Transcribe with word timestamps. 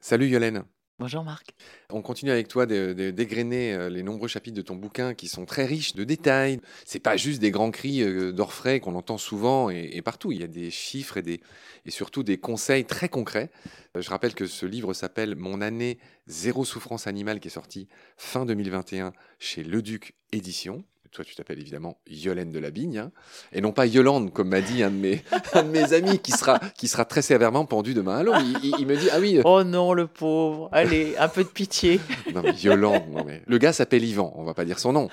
Salut 0.00 0.28
Yolène. 0.28 0.64
Bonjour 0.98 1.24
Marc. 1.24 1.50
On 1.90 2.00
continue 2.00 2.30
avec 2.30 2.48
toi 2.48 2.64
dégrainer 2.64 3.74
euh, 3.74 3.90
les 3.90 4.02
nombreux 4.02 4.28
chapitres 4.28 4.56
de 4.56 4.62
ton 4.62 4.74
bouquin 4.76 5.12
qui 5.12 5.28
sont 5.28 5.44
très 5.44 5.66
riches 5.66 5.94
de 5.94 6.04
détails. 6.04 6.58
C'est 6.86 7.00
pas 7.00 7.18
juste 7.18 7.38
des 7.38 7.50
grands 7.50 7.70
cris 7.70 8.02
euh, 8.02 8.32
d'orfraie 8.32 8.80
qu'on 8.80 8.94
entend 8.94 9.18
souvent 9.18 9.68
et, 9.68 9.90
et 9.92 10.00
partout. 10.00 10.32
Il 10.32 10.40
y 10.40 10.44
a 10.44 10.46
des 10.46 10.70
chiffres 10.70 11.18
et, 11.18 11.22
des, 11.22 11.40
et 11.84 11.90
surtout 11.90 12.22
des 12.22 12.38
conseils 12.38 12.86
très 12.86 13.10
concrets. 13.10 13.50
Euh, 13.94 14.00
Je 14.00 14.08
rappelle 14.08 14.34
que 14.34 14.46
ce 14.46 14.64
livre 14.64 14.94
s'appelle 14.94 15.36
Mon 15.36 15.60
année 15.60 15.98
zéro 16.28 16.64
souffrance 16.64 17.06
animale 17.06 17.38
qui 17.38 17.48
est 17.48 17.50
sorti 17.50 17.86
fin 18.16 18.46
2021 18.46 19.12
chez 19.38 19.64
Le 19.64 19.82
Duc 19.82 20.14
Édition. 20.32 20.82
Toi, 21.16 21.24
tu 21.24 21.34
t'appelles 21.34 21.60
évidemment 21.60 21.96
Yolène 22.10 22.52
de 22.52 22.58
la 22.58 22.70
Bigne, 22.70 22.98
hein, 22.98 23.10
et 23.50 23.62
non 23.62 23.72
pas 23.72 23.86
Yolande, 23.86 24.34
comme 24.34 24.50
m'a 24.50 24.60
dit 24.60 24.82
un 24.82 24.90
de 24.90 24.96
mes, 24.96 25.24
un 25.54 25.62
de 25.62 25.70
mes 25.70 25.94
amis 25.94 26.18
qui 26.18 26.30
sera, 26.30 26.58
qui 26.76 26.88
sera 26.88 27.06
très 27.06 27.22
sévèrement 27.22 27.64
pendu 27.64 27.94
demain 27.94 28.18
à 28.18 28.22
l'eau. 28.22 28.34
Il, 28.38 28.58
il- 28.64 28.74
il 28.80 28.86
me 28.86 28.98
dit 28.98 29.08
Ah 29.10 29.18
oui, 29.18 29.38
euh, 29.38 29.42
Oh 29.46 29.64
non, 29.64 29.94
le 29.94 30.08
pauvre. 30.08 30.68
Allez, 30.72 31.16
un 31.16 31.28
peu 31.28 31.42
de 31.42 31.48
pitié. 31.48 32.00
non, 32.34 32.42
mais 32.42 32.52
Yolande, 32.52 33.04
non, 33.10 33.24
mais... 33.24 33.40
Le 33.46 33.56
gars 33.56 33.72
s'appelle 33.72 34.04
Yvan, 34.04 34.30
on 34.36 34.44
va 34.44 34.52
pas 34.52 34.66
dire 34.66 34.78
son 34.78 34.92
nom. 34.92 35.08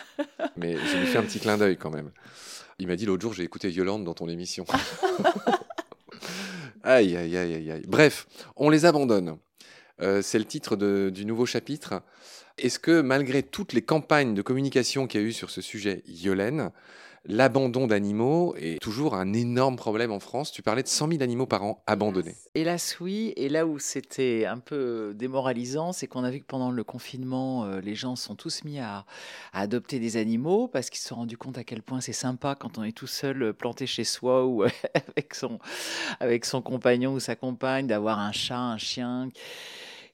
Mais 0.58 0.76
je 0.76 0.98
lui 0.98 1.06
fais 1.06 1.20
un 1.20 1.24
petit 1.24 1.40
clin 1.40 1.58
d'œil 1.58 1.78
quand 1.78 1.90
même. 1.90 2.12
Il 2.80 2.88
m'a 2.88 2.98
dit 2.98 3.06
l'autre 3.06 3.22
jour, 3.22 3.32
j'ai 3.34 3.44
écouté 3.44 3.72
Yolande 3.72 4.04
dans 4.04 4.14
ton 4.14 4.28
émission. 4.28 4.66
aïe, 6.84 7.16
aïe, 7.16 7.38
aïe, 7.38 7.54
aïe, 7.56 7.72
aïe. 7.72 7.84
Bref, 7.88 8.28
on 8.56 8.70
les 8.70 8.86
abandonne. 8.86 9.38
Euh, 10.02 10.22
c'est 10.22 10.40
le 10.40 10.46
titre 10.46 10.76
de- 10.76 11.12
du 11.14 11.26
nouveau 11.26 11.46
chapitre. 11.46 12.02
Est-ce 12.60 12.78
que 12.78 13.02
malgré 13.02 13.42
toutes 13.42 13.74
les 13.74 13.82
campagnes 13.82 14.36
de 14.36 14.44
communication 14.44 15.08
qu'il 15.08 15.22
y 15.22 15.24
a 15.24 15.28
eu 15.28 15.34
sur 15.34 15.50
ce 15.50 15.60
sujet, 15.60 16.04
Yolène, 16.06 16.70
l'abandon 17.26 17.88
d'animaux 17.88 18.54
est 18.58 18.80
toujours 18.80 19.16
un 19.16 19.34
énorme 19.34 19.76
problème 19.76 20.12
en 20.12 20.20
France? 20.20 20.52
Tu 20.52 20.62
parlais 20.62 20.84
de 20.84 20.88
100 20.88 21.08
000 21.14 21.24
animaux 21.24 21.48
par 21.48 21.64
an 21.64 21.84
abandonnés. 21.88 22.36
Hélas, 22.54 22.98
oui. 23.00 23.34
Et 23.38 23.50
là 23.50 23.66
où 23.66 23.80
c'était 23.80 24.46
un 24.46 24.60
peu 24.60 25.14
démoralisant, 25.16 25.94
c'est 25.94 26.06
qu'on 26.06 26.24
a 26.24 26.30
vu 26.30 26.42
que 26.42 26.46
pendant 26.46 26.70
le 26.70 26.84
confinement, 26.84 27.66
euh, 27.66 27.82
les 27.82 27.96
gens 27.96 28.16
sont 28.16 28.36
tous 28.36 28.64
mis 28.66 28.78
à, 28.78 29.08
adopter 29.52 29.98
des 29.98 30.16
animaux 30.18 30.68
parce 30.68 30.92
qu'ils 30.92 31.02
se 31.02 31.08
sont 31.08 31.16
rendus 31.16 31.38
compte 31.38 31.58
à 31.58 31.64
quel 31.64 31.82
point 31.82 32.02
c'est 32.02 32.14
sympa 32.14 32.54
quand 32.54 32.78
on 32.78 32.84
est 32.84 32.96
tout 32.96 33.08
seul 33.08 33.42
euh, 33.42 33.54
planté 33.54 33.88
chez 33.88 34.04
soi 34.04 34.46
ou 34.46 34.64
son, 35.34 35.58
avec 36.20 36.46
son 36.46 36.62
compagnon 36.62 37.14
ou 37.14 37.20
sa 37.20 37.36
compagne, 37.36 37.88
d'avoir 37.88 38.20
un 38.20 38.32
chat, 38.32 38.60
un 38.60 38.78
chien 38.78 39.30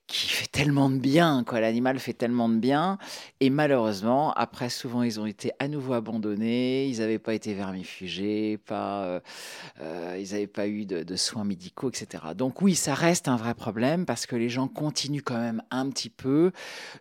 qui 0.09 0.27
fait 0.27 0.47
tellement 0.47 0.89
de 0.89 0.97
bien, 0.97 1.43
quoi. 1.45 1.59
L'animal 1.59 1.99
fait 1.99 2.13
tellement 2.13 2.49
de 2.49 2.57
bien. 2.57 2.97
Et 3.39 3.51
malheureusement, 3.51 4.33
après, 4.33 4.69
souvent, 4.69 5.03
ils 5.03 5.19
ont 5.19 5.27
été 5.27 5.51
à 5.59 5.67
nouveau 5.67 5.93
abandonnés. 5.93 6.87
Ils 6.87 6.97
n'avaient 6.97 7.19
pas 7.19 7.35
été 7.35 7.53
vermifugés, 7.53 8.57
pas, 8.57 9.03
euh, 9.03 9.19
euh, 9.81 10.17
ils 10.19 10.31
n'avaient 10.31 10.47
pas 10.47 10.67
eu 10.67 10.85
de, 10.85 11.15
soins 11.15 11.43
médicaux, 11.43 11.89
etc. 11.89 12.23
Donc 12.35 12.63
oui, 12.63 12.73
ça 12.73 12.95
reste 12.95 13.27
un 13.27 13.35
vrai 13.35 13.53
problème 13.53 14.07
parce 14.07 14.25
que 14.25 14.35
les 14.35 14.49
gens 14.49 14.67
continuent 14.67 15.21
quand 15.23 15.37
même 15.37 15.61
un 15.69 15.87
petit 15.89 16.09
peu 16.09 16.51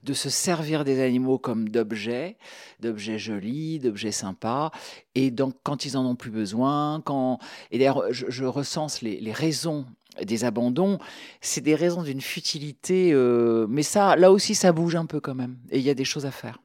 de 0.03 0.12
se 0.12 0.28
servir 0.28 0.84
des 0.84 1.00
animaux 1.00 1.39
comme 1.39 1.70
d'objets, 1.70 2.37
d'objets 2.81 3.19
jolis, 3.19 3.78
d'objets 3.78 4.12
sympas. 4.12 4.70
Et 5.15 5.31
donc, 5.31 5.55
quand 5.62 5.87
ils 5.87 5.97
en 5.97 6.05
ont 6.05 6.15
plus 6.15 6.31
besoin, 6.31 7.00
quand... 7.00 7.39
Et 7.70 7.78
d'ailleurs, 7.78 8.05
je, 8.11 8.27
je 8.28 8.45
recense 8.45 9.00
les, 9.00 9.19
les 9.19 9.33
raisons 9.33 9.87
des 10.24 10.44
abandons, 10.44 10.98
c'est 11.41 11.61
des 11.61 11.74
raisons 11.74 12.02
d'une 12.02 12.20
futilité, 12.20 13.12
euh, 13.12 13.66
mais 13.69 13.83
ça, 13.83 14.16
là 14.16 14.33
aussi, 14.33 14.55
ça 14.55 14.72
bouge 14.72 14.97
un 14.97 15.06
peu 15.06 15.20
quand 15.20 15.34
même. 15.34 15.56
Et 15.70 15.78
il 15.78 15.84
y 15.84 15.91
a 15.91 15.94
des 15.94 16.05
choses 16.05 16.27
à 16.27 16.30
faire. 16.30 16.58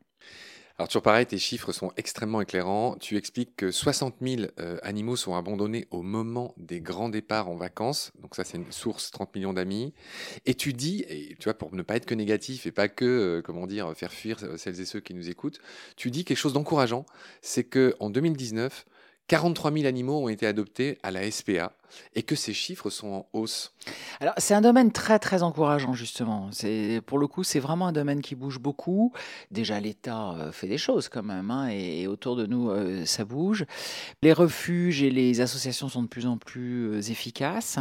Alors 0.80 0.88
toujours 0.88 1.04
pareil, 1.04 1.28
tes 1.28 1.38
chiffres 1.38 1.72
sont 1.72 1.92
extrêmement 1.98 2.42
éclairants. 2.42 2.98
Tu 3.00 3.16
expliques 3.16 3.56
que 3.56 3.70
60 3.70 4.16
000 4.22 4.42
euh, 4.60 4.80
animaux 4.82 5.16
sont 5.16 5.36
abandonnés 5.36 5.88
au 5.92 6.02
moment 6.02 6.56
des 6.58 6.82
grands 6.82 7.10
départs 7.10 7.48
en 7.48 7.56
vacances. 7.56 8.12
Donc 8.20 8.36
ça, 8.36 8.44
c'est 8.44 8.58
une 8.58 8.72
source 8.72 9.12
30 9.12 9.36
millions 9.36 9.54
d'amis. 9.54 9.94
Et 10.48 10.56
tu 10.56 10.74
dis, 10.74 11.06
et 11.08 11.36
tu 11.40 11.44
vois, 11.44 11.54
pour 11.54 11.76
ne 11.76 11.84
pas 11.84 11.96
être 11.96 12.08
que 12.08 12.16
négatif 12.16 12.66
et 12.66 12.72
pas 12.72 12.88
que, 12.88 13.06
euh, 13.06 13.42
comment 13.44 13.68
dire, 13.68 13.94
faire 13.96 14.12
fuir 14.12 14.40
celles 14.58 14.82
et 14.82 14.86
ceux 14.86 15.00
qui 15.00 15.14
nous 15.14 15.30
écoutent, 15.30 15.60
tu 15.96 16.10
dis 16.10 16.26
quelque 16.26 16.38
chose 16.38 16.54
d'encourageant, 16.54 17.06
c'est 17.44 17.66
que 17.66 17.96
en 18.00 18.10
2019, 18.10 18.86
43 19.28 19.72
000 19.72 19.86
animaux 19.86 20.24
ont 20.24 20.28
été 20.30 20.46
adoptés 20.46 20.98
à 21.02 21.10
la 21.10 21.30
SPA 21.32 21.72
et 22.14 22.24
que 22.24 22.36
ces 22.36 22.54
chiffres 22.54 22.90
sont 22.90 23.08
en 23.08 23.28
hausse. 23.34 23.74
Alors, 24.20 24.34
c'est 24.38 24.54
un 24.54 24.62
domaine 24.62 24.92
très, 24.92 25.18
très 25.20 25.44
encourageant, 25.44 25.94
justement. 25.94 26.50
Pour 27.06 27.20
le 27.20 27.28
coup, 27.28 27.44
c'est 27.44 27.60
vraiment 27.60 27.88
un 27.88 27.92
domaine 27.94 28.22
qui 28.22 28.36
bouge 28.36 28.60
beaucoup. 28.60 29.14
Déjà, 29.52 29.80
l'État 29.80 30.32
euh, 30.34 30.52
fait 30.52 30.68
des 30.68 30.78
choses 30.78 31.08
quand 31.08 31.24
même, 31.24 31.52
hein, 31.52 31.70
et, 31.70 32.08
autour 32.08 32.36
de 32.36 32.46
nous, 32.46 32.70
euh, 32.70 33.06
ça 33.06 33.24
bouge. 33.26 33.66
Les 34.22 34.34
refuges 34.34 35.04
et 35.04 35.10
les 35.10 35.40
associations 35.40 35.88
sont 35.88 36.04
de 36.04 36.08
plus 36.08 36.26
en 36.26 36.38
plus 36.38 36.90
euh, 36.92 37.02
efficaces, 37.02 37.80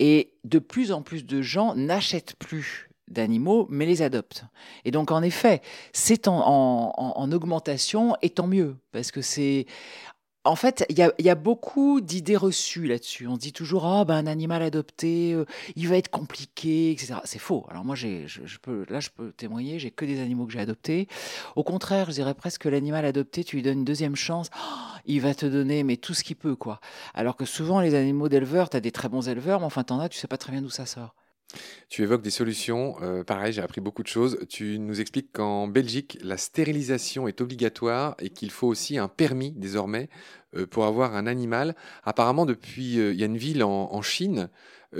et 0.00 0.32
de 0.44 0.58
plus 0.58 0.92
en 0.92 1.02
plus 1.02 1.24
de 1.24 1.40
gens 1.42 1.74
n'achètent 1.74 2.34
plus 2.36 2.90
d'animaux, 3.08 3.66
mais 3.70 3.84
les 3.86 4.00
adoptent. 4.02 4.44
Et 4.84 4.90
donc, 4.90 5.10
en 5.10 5.22
effet, 5.22 5.60
c'est 5.92 6.26
en- 6.26 6.92
en 6.96 7.32
augmentation, 7.32 8.16
et 8.22 8.30
tant 8.30 8.46
mieux, 8.46 8.76
parce 8.92 9.10
que 9.10 9.22
c'est... 9.22 9.66
En 10.46 10.56
fait, 10.56 10.84
il 10.90 10.98
y 10.98 11.30
a, 11.30 11.34
beaucoup 11.34 12.02
d'idées 12.02 12.36
reçues 12.36 12.86
là-dessus. 12.86 13.26
On 13.26 13.36
se 13.36 13.40
dit 13.40 13.52
toujours, 13.54 13.86
ah, 13.86 14.04
ben, 14.04 14.16
un 14.16 14.26
animal 14.26 14.62
adopté, 14.62 15.32
euh, 15.32 15.46
il 15.74 15.88
va 15.88 15.96
être 15.96 16.10
compliqué, 16.10 16.90
etc. 16.90 17.14
C'est 17.24 17.38
faux. 17.38 17.66
Alors 17.70 17.82
moi, 17.82 17.94
je, 17.94 18.26
je 18.26 18.58
peux, 18.58 18.84
là, 18.90 19.00
je 19.00 19.08
peux 19.08 19.32
témoigner, 19.32 19.78
j'ai 19.78 19.90
que 19.90 20.04
des 20.04 20.20
animaux 20.20 20.44
que 20.44 20.52
j'ai 20.52 20.60
adoptés. 20.60 21.08
Au 21.56 21.62
contraire, 21.62 22.08
je 22.08 22.12
dirais 22.12 22.34
presque 22.34 22.62
que 22.62 22.68
l'animal 22.68 23.06
adopté, 23.06 23.42
tu 23.42 23.56
lui 23.56 23.62
donnes 23.62 23.78
une 23.78 23.84
deuxième 23.86 24.16
chance, 24.16 24.50
oh, 24.54 24.98
il 25.06 25.22
va 25.22 25.34
te 25.34 25.46
donner 25.46 25.82
mais 25.82 25.96
tout 25.96 26.12
ce 26.12 26.22
qu'il 26.22 26.36
peut, 26.36 26.56
quoi. 26.56 26.80
Alors 27.14 27.36
que 27.36 27.46
souvent, 27.46 27.80
les 27.80 27.94
animaux 27.94 28.28
d'éleveurs, 28.28 28.68
tu 28.68 28.76
as 28.76 28.80
des 28.80 28.92
très 28.92 29.08
bons 29.08 29.28
éleveurs, 29.28 29.60
mais 29.60 29.66
enfin, 29.66 29.82
t'en 29.82 29.98
as, 29.98 30.10
tu 30.10 30.18
sais 30.18 30.28
pas 30.28 30.38
très 30.38 30.52
bien 30.52 30.60
d'où 30.60 30.70
ça 30.70 30.84
sort. 30.84 31.14
Tu 31.88 32.02
évoques 32.02 32.22
des 32.22 32.30
solutions. 32.30 32.96
euh, 33.02 33.24
pareil, 33.24 33.52
j'ai 33.52 33.62
appris 33.62 33.80
beaucoup 33.80 34.02
de 34.02 34.08
choses. 34.08 34.38
Tu 34.48 34.78
nous 34.78 35.00
expliques 35.00 35.32
qu'en 35.32 35.68
Belgique, 35.68 36.18
la 36.22 36.36
stérilisation 36.36 37.28
est 37.28 37.40
obligatoire 37.40 38.16
et 38.18 38.30
qu'il 38.30 38.50
faut 38.50 38.66
aussi 38.66 38.98
un 38.98 39.08
permis 39.08 39.52
désormais 39.52 40.08
euh, 40.56 40.66
pour 40.66 40.84
avoir 40.84 41.14
un 41.14 41.26
animal. 41.26 41.74
Apparemment, 42.04 42.46
depuis, 42.46 42.98
euh, 42.98 43.12
il 43.12 43.20
y 43.20 43.22
a 43.22 43.26
une 43.26 43.36
ville 43.36 43.62
en, 43.64 44.02
Chine 44.02 44.50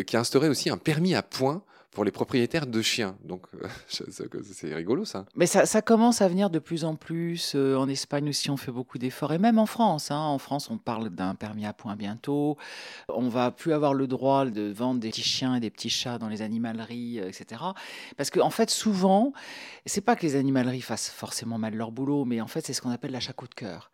qui 0.06 0.16
a 0.16 0.20
instauré 0.20 0.48
aussi 0.48 0.70
un 0.70 0.78
permis 0.78 1.14
à 1.14 1.22
points 1.22 1.62
pour 1.94 2.04
les 2.04 2.10
propriétaires 2.10 2.66
de 2.66 2.82
chiens. 2.82 3.16
Donc, 3.24 3.46
euh, 3.54 3.68
c'est 3.88 4.74
rigolo 4.74 5.04
ça. 5.04 5.24
Mais 5.36 5.46
ça, 5.46 5.80
commence 5.80 6.20
à 6.20 6.28
venir 6.28 6.50
de 6.50 6.58
plus 6.58 6.84
en 6.84 6.96
plus. 6.96 7.54
euh, 7.54 7.76
en 7.76 7.88
Espagne 7.88 8.28
aussi, 8.28 8.50
on 8.50 8.56
fait 8.56 8.72
beaucoup 8.72 8.98
d'efforts. 8.98 9.32
Et 9.32 9.38
même 9.38 9.58
en 9.58 9.66
France. 9.66 10.10
hein. 10.10 10.18
En 10.18 10.38
France, 10.38 10.68
on 10.70 10.76
parle 10.76 11.08
d'un 11.08 11.34
permis 11.34 11.64
à 11.64 11.72
points 11.72 11.96
bientôt. 11.96 12.58
On 13.08 13.28
va 13.28 13.50
plus 13.50 13.72
avoir 13.72 13.94
le 13.94 14.06
droit 14.06 14.44
de 14.44 14.72
vendre 14.72 15.00
des 15.00 15.10
petits 15.10 15.22
chiens 15.22 15.54
et 15.54 15.60
des 15.60 15.70
petits 15.70 15.90
chats 15.90 16.18
dans 16.18 16.28
les 16.28 16.42
animaleries, 16.42 17.20
euh, 17.20 17.28
etc. 17.28 17.62
Parce 18.16 18.30
qu'en 18.30 18.46
en 18.46 18.50
fait, 18.50 18.70
souvent, 18.70 19.32
c'est 19.86 20.00
pas 20.00 20.16
que 20.16 20.26
les 20.26 20.36
animaleries 20.36 20.82
fassent 20.82 21.10
forcément 21.10 21.58
mal 21.58 21.74
leur 21.74 21.92
boulot, 21.92 22.24
mais 22.24 22.40
en 22.40 22.48
fait, 22.48 22.66
c'est 22.66 22.72
ce 22.72 22.82
qu'on 22.82 22.90
appelle 22.90 23.12
l'achat 23.12 23.32
coup 23.32 23.48
de 23.48 23.54
cœur. 23.54 23.90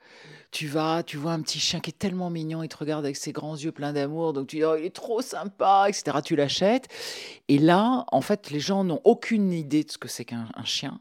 Tu 0.50 0.66
vas, 0.66 1.02
tu 1.04 1.16
vois 1.16 1.32
un 1.32 1.40
petit 1.42 1.60
chien 1.60 1.78
qui 1.78 1.90
est 1.90 1.98
tellement 1.98 2.28
mignon, 2.28 2.64
il 2.64 2.68
te 2.68 2.76
regarde 2.76 3.04
avec 3.04 3.16
ses 3.16 3.30
grands 3.30 3.56
yeux 3.56 3.70
pleins 3.70 3.92
d'amour, 3.92 4.32
donc 4.32 4.48
tu 4.48 4.56
dis, 4.56 4.64
oh, 4.64 4.74
il 4.76 4.84
est 4.84 4.94
trop 4.94 5.22
sympa, 5.22 5.86
etc. 5.88 6.18
Tu 6.24 6.34
l'achètes. 6.34 6.88
Et 7.46 7.58
là, 7.58 8.04
en 8.10 8.20
fait, 8.20 8.50
les 8.50 8.58
gens 8.58 8.82
n'ont 8.82 9.00
aucune 9.04 9.52
idée 9.52 9.84
de 9.84 9.90
ce 9.92 9.98
que 9.98 10.08
c'est 10.08 10.24
qu'un 10.24 10.48
un 10.54 10.64
chien. 10.64 11.00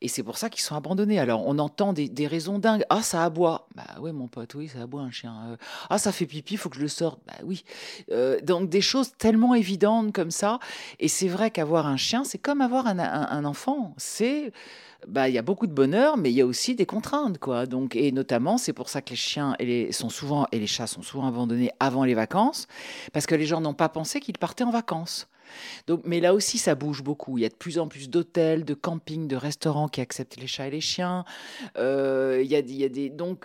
Et 0.00 0.08
c'est 0.08 0.22
pour 0.22 0.38
ça 0.38 0.50
qu'ils 0.50 0.62
sont 0.62 0.74
abandonnés. 0.74 1.18
Alors, 1.18 1.46
on 1.46 1.58
entend 1.58 1.92
des, 1.92 2.26
raisons 2.26 2.58
dingues. 2.58 2.84
Ah, 2.90 3.02
ça 3.02 3.24
aboie. 3.24 3.68
Bah 3.74 3.84
oui, 4.00 4.12
mon 4.12 4.28
pote, 4.28 4.54
oui, 4.54 4.68
ça 4.68 4.82
aboie 4.82 5.02
un 5.02 5.10
chien. 5.10 5.34
Euh, 5.48 5.56
ah, 5.90 5.98
ça 5.98 6.12
fait 6.12 6.26
pipi, 6.26 6.56
faut 6.56 6.68
que 6.68 6.76
je 6.76 6.82
le 6.82 6.88
sorte. 6.88 7.20
Bah 7.26 7.34
oui. 7.44 7.64
Euh, 8.10 8.40
donc, 8.40 8.68
des 8.68 8.80
choses 8.80 9.12
tellement 9.18 9.54
évidentes 9.54 10.12
comme 10.12 10.30
ça. 10.30 10.58
Et 11.00 11.08
c'est 11.08 11.28
vrai 11.28 11.50
qu'avoir 11.50 11.86
un 11.86 11.96
chien, 11.96 12.24
c'est 12.24 12.38
comme 12.38 12.60
avoir 12.60 12.86
un 12.86 13.44
enfant. 13.44 13.94
C'est. 13.96 14.52
Bah, 15.06 15.28
il 15.28 15.34
y 15.34 15.38
a 15.38 15.42
beaucoup 15.42 15.68
de 15.68 15.72
bonheur, 15.72 16.16
mais 16.16 16.32
il 16.32 16.34
y 16.34 16.40
a 16.40 16.46
aussi 16.46 16.74
des 16.74 16.84
contraintes, 16.84 17.38
quoi. 17.38 17.66
Donc, 17.66 17.94
et 17.94 18.10
notamment, 18.10 18.58
c'est 18.58 18.72
pour 18.72 18.88
ça 18.88 19.02
que 19.02 19.10
les 19.10 19.16
chiens 19.16 19.54
et 19.60 19.64
les, 19.64 19.92
sont 19.92 20.08
souvent, 20.08 20.48
et 20.50 20.58
les 20.58 20.66
chats 20.66 20.88
sont 20.88 21.02
souvent 21.02 21.28
abandonnés 21.28 21.70
avant 21.78 22.02
les 22.02 22.14
vacances, 22.14 22.66
parce 23.12 23.26
que 23.26 23.36
les 23.36 23.46
gens 23.46 23.60
n'ont 23.60 23.74
pas 23.74 23.88
pensé 23.88 24.18
qu'ils 24.18 24.38
partaient 24.38 24.64
en 24.64 24.70
vacances. 24.70 25.28
Donc, 25.86 26.00
mais 26.04 26.18
là 26.18 26.34
aussi, 26.34 26.58
ça 26.58 26.74
bouge 26.74 27.04
beaucoup. 27.04 27.38
Il 27.38 27.42
y 27.42 27.44
a 27.44 27.48
de 27.48 27.54
plus 27.54 27.78
en 27.78 27.86
plus 27.86 28.10
d'hôtels, 28.10 28.64
de 28.64 28.74
campings, 28.74 29.28
de 29.28 29.36
restaurants 29.36 29.86
qui 29.86 30.00
acceptent 30.00 30.40
les 30.40 30.48
chats 30.48 30.66
et 30.66 30.70
les 30.72 30.80
chiens. 30.80 31.24
Euh, 31.78 32.42
y 32.44 32.56
a, 32.56 32.58
y 32.58 32.84
a 32.84 32.88
des... 32.88 33.08
Donc, 33.08 33.44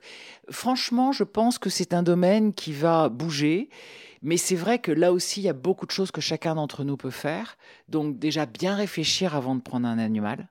franchement, 0.50 1.12
je 1.12 1.24
pense 1.24 1.60
que 1.60 1.70
c'est 1.70 1.94
un 1.94 2.02
domaine 2.02 2.54
qui 2.54 2.74
va 2.74 3.10
bouger. 3.10 3.70
Mais 4.24 4.38
c'est 4.38 4.56
vrai 4.56 4.80
que 4.80 4.92
là 4.92 5.14
aussi, 5.14 5.42
il 5.42 5.44
y 5.44 5.50
a 5.50 5.54
beaucoup 5.54 5.86
de 5.86 5.92
choses 5.92 6.12
que 6.12 6.22
chacun 6.22 6.56
d'entre 6.56 6.84
nous 6.84 6.98
peut 6.98 7.12
faire. 7.12 7.58
Donc, 7.88 8.18
déjà, 8.18 8.48
bien 8.48 8.76
réfléchir 8.76 9.36
avant 9.36 9.56
de 9.56 9.62
prendre 9.62 9.88
un 9.88 10.00
animal. 10.00 10.48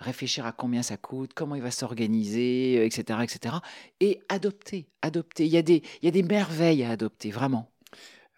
Réfléchir 0.00 0.46
à 0.46 0.52
combien 0.52 0.82
ça 0.82 0.96
coûte, 0.96 1.32
comment 1.34 1.54
il 1.54 1.62
va 1.62 1.70
s'organiser, 1.70 2.78
euh, 2.78 2.86
etc., 2.86 3.20
etc. 3.22 3.56
Et 4.00 4.20
adopter, 4.28 4.86
adopter. 5.02 5.44
Il 5.44 5.52
y, 5.52 5.58
a 5.58 5.62
des, 5.62 5.82
il 6.02 6.06
y 6.06 6.08
a 6.08 6.10
des 6.10 6.22
merveilles 6.22 6.84
à 6.84 6.90
adopter, 6.90 7.30
vraiment. 7.30 7.70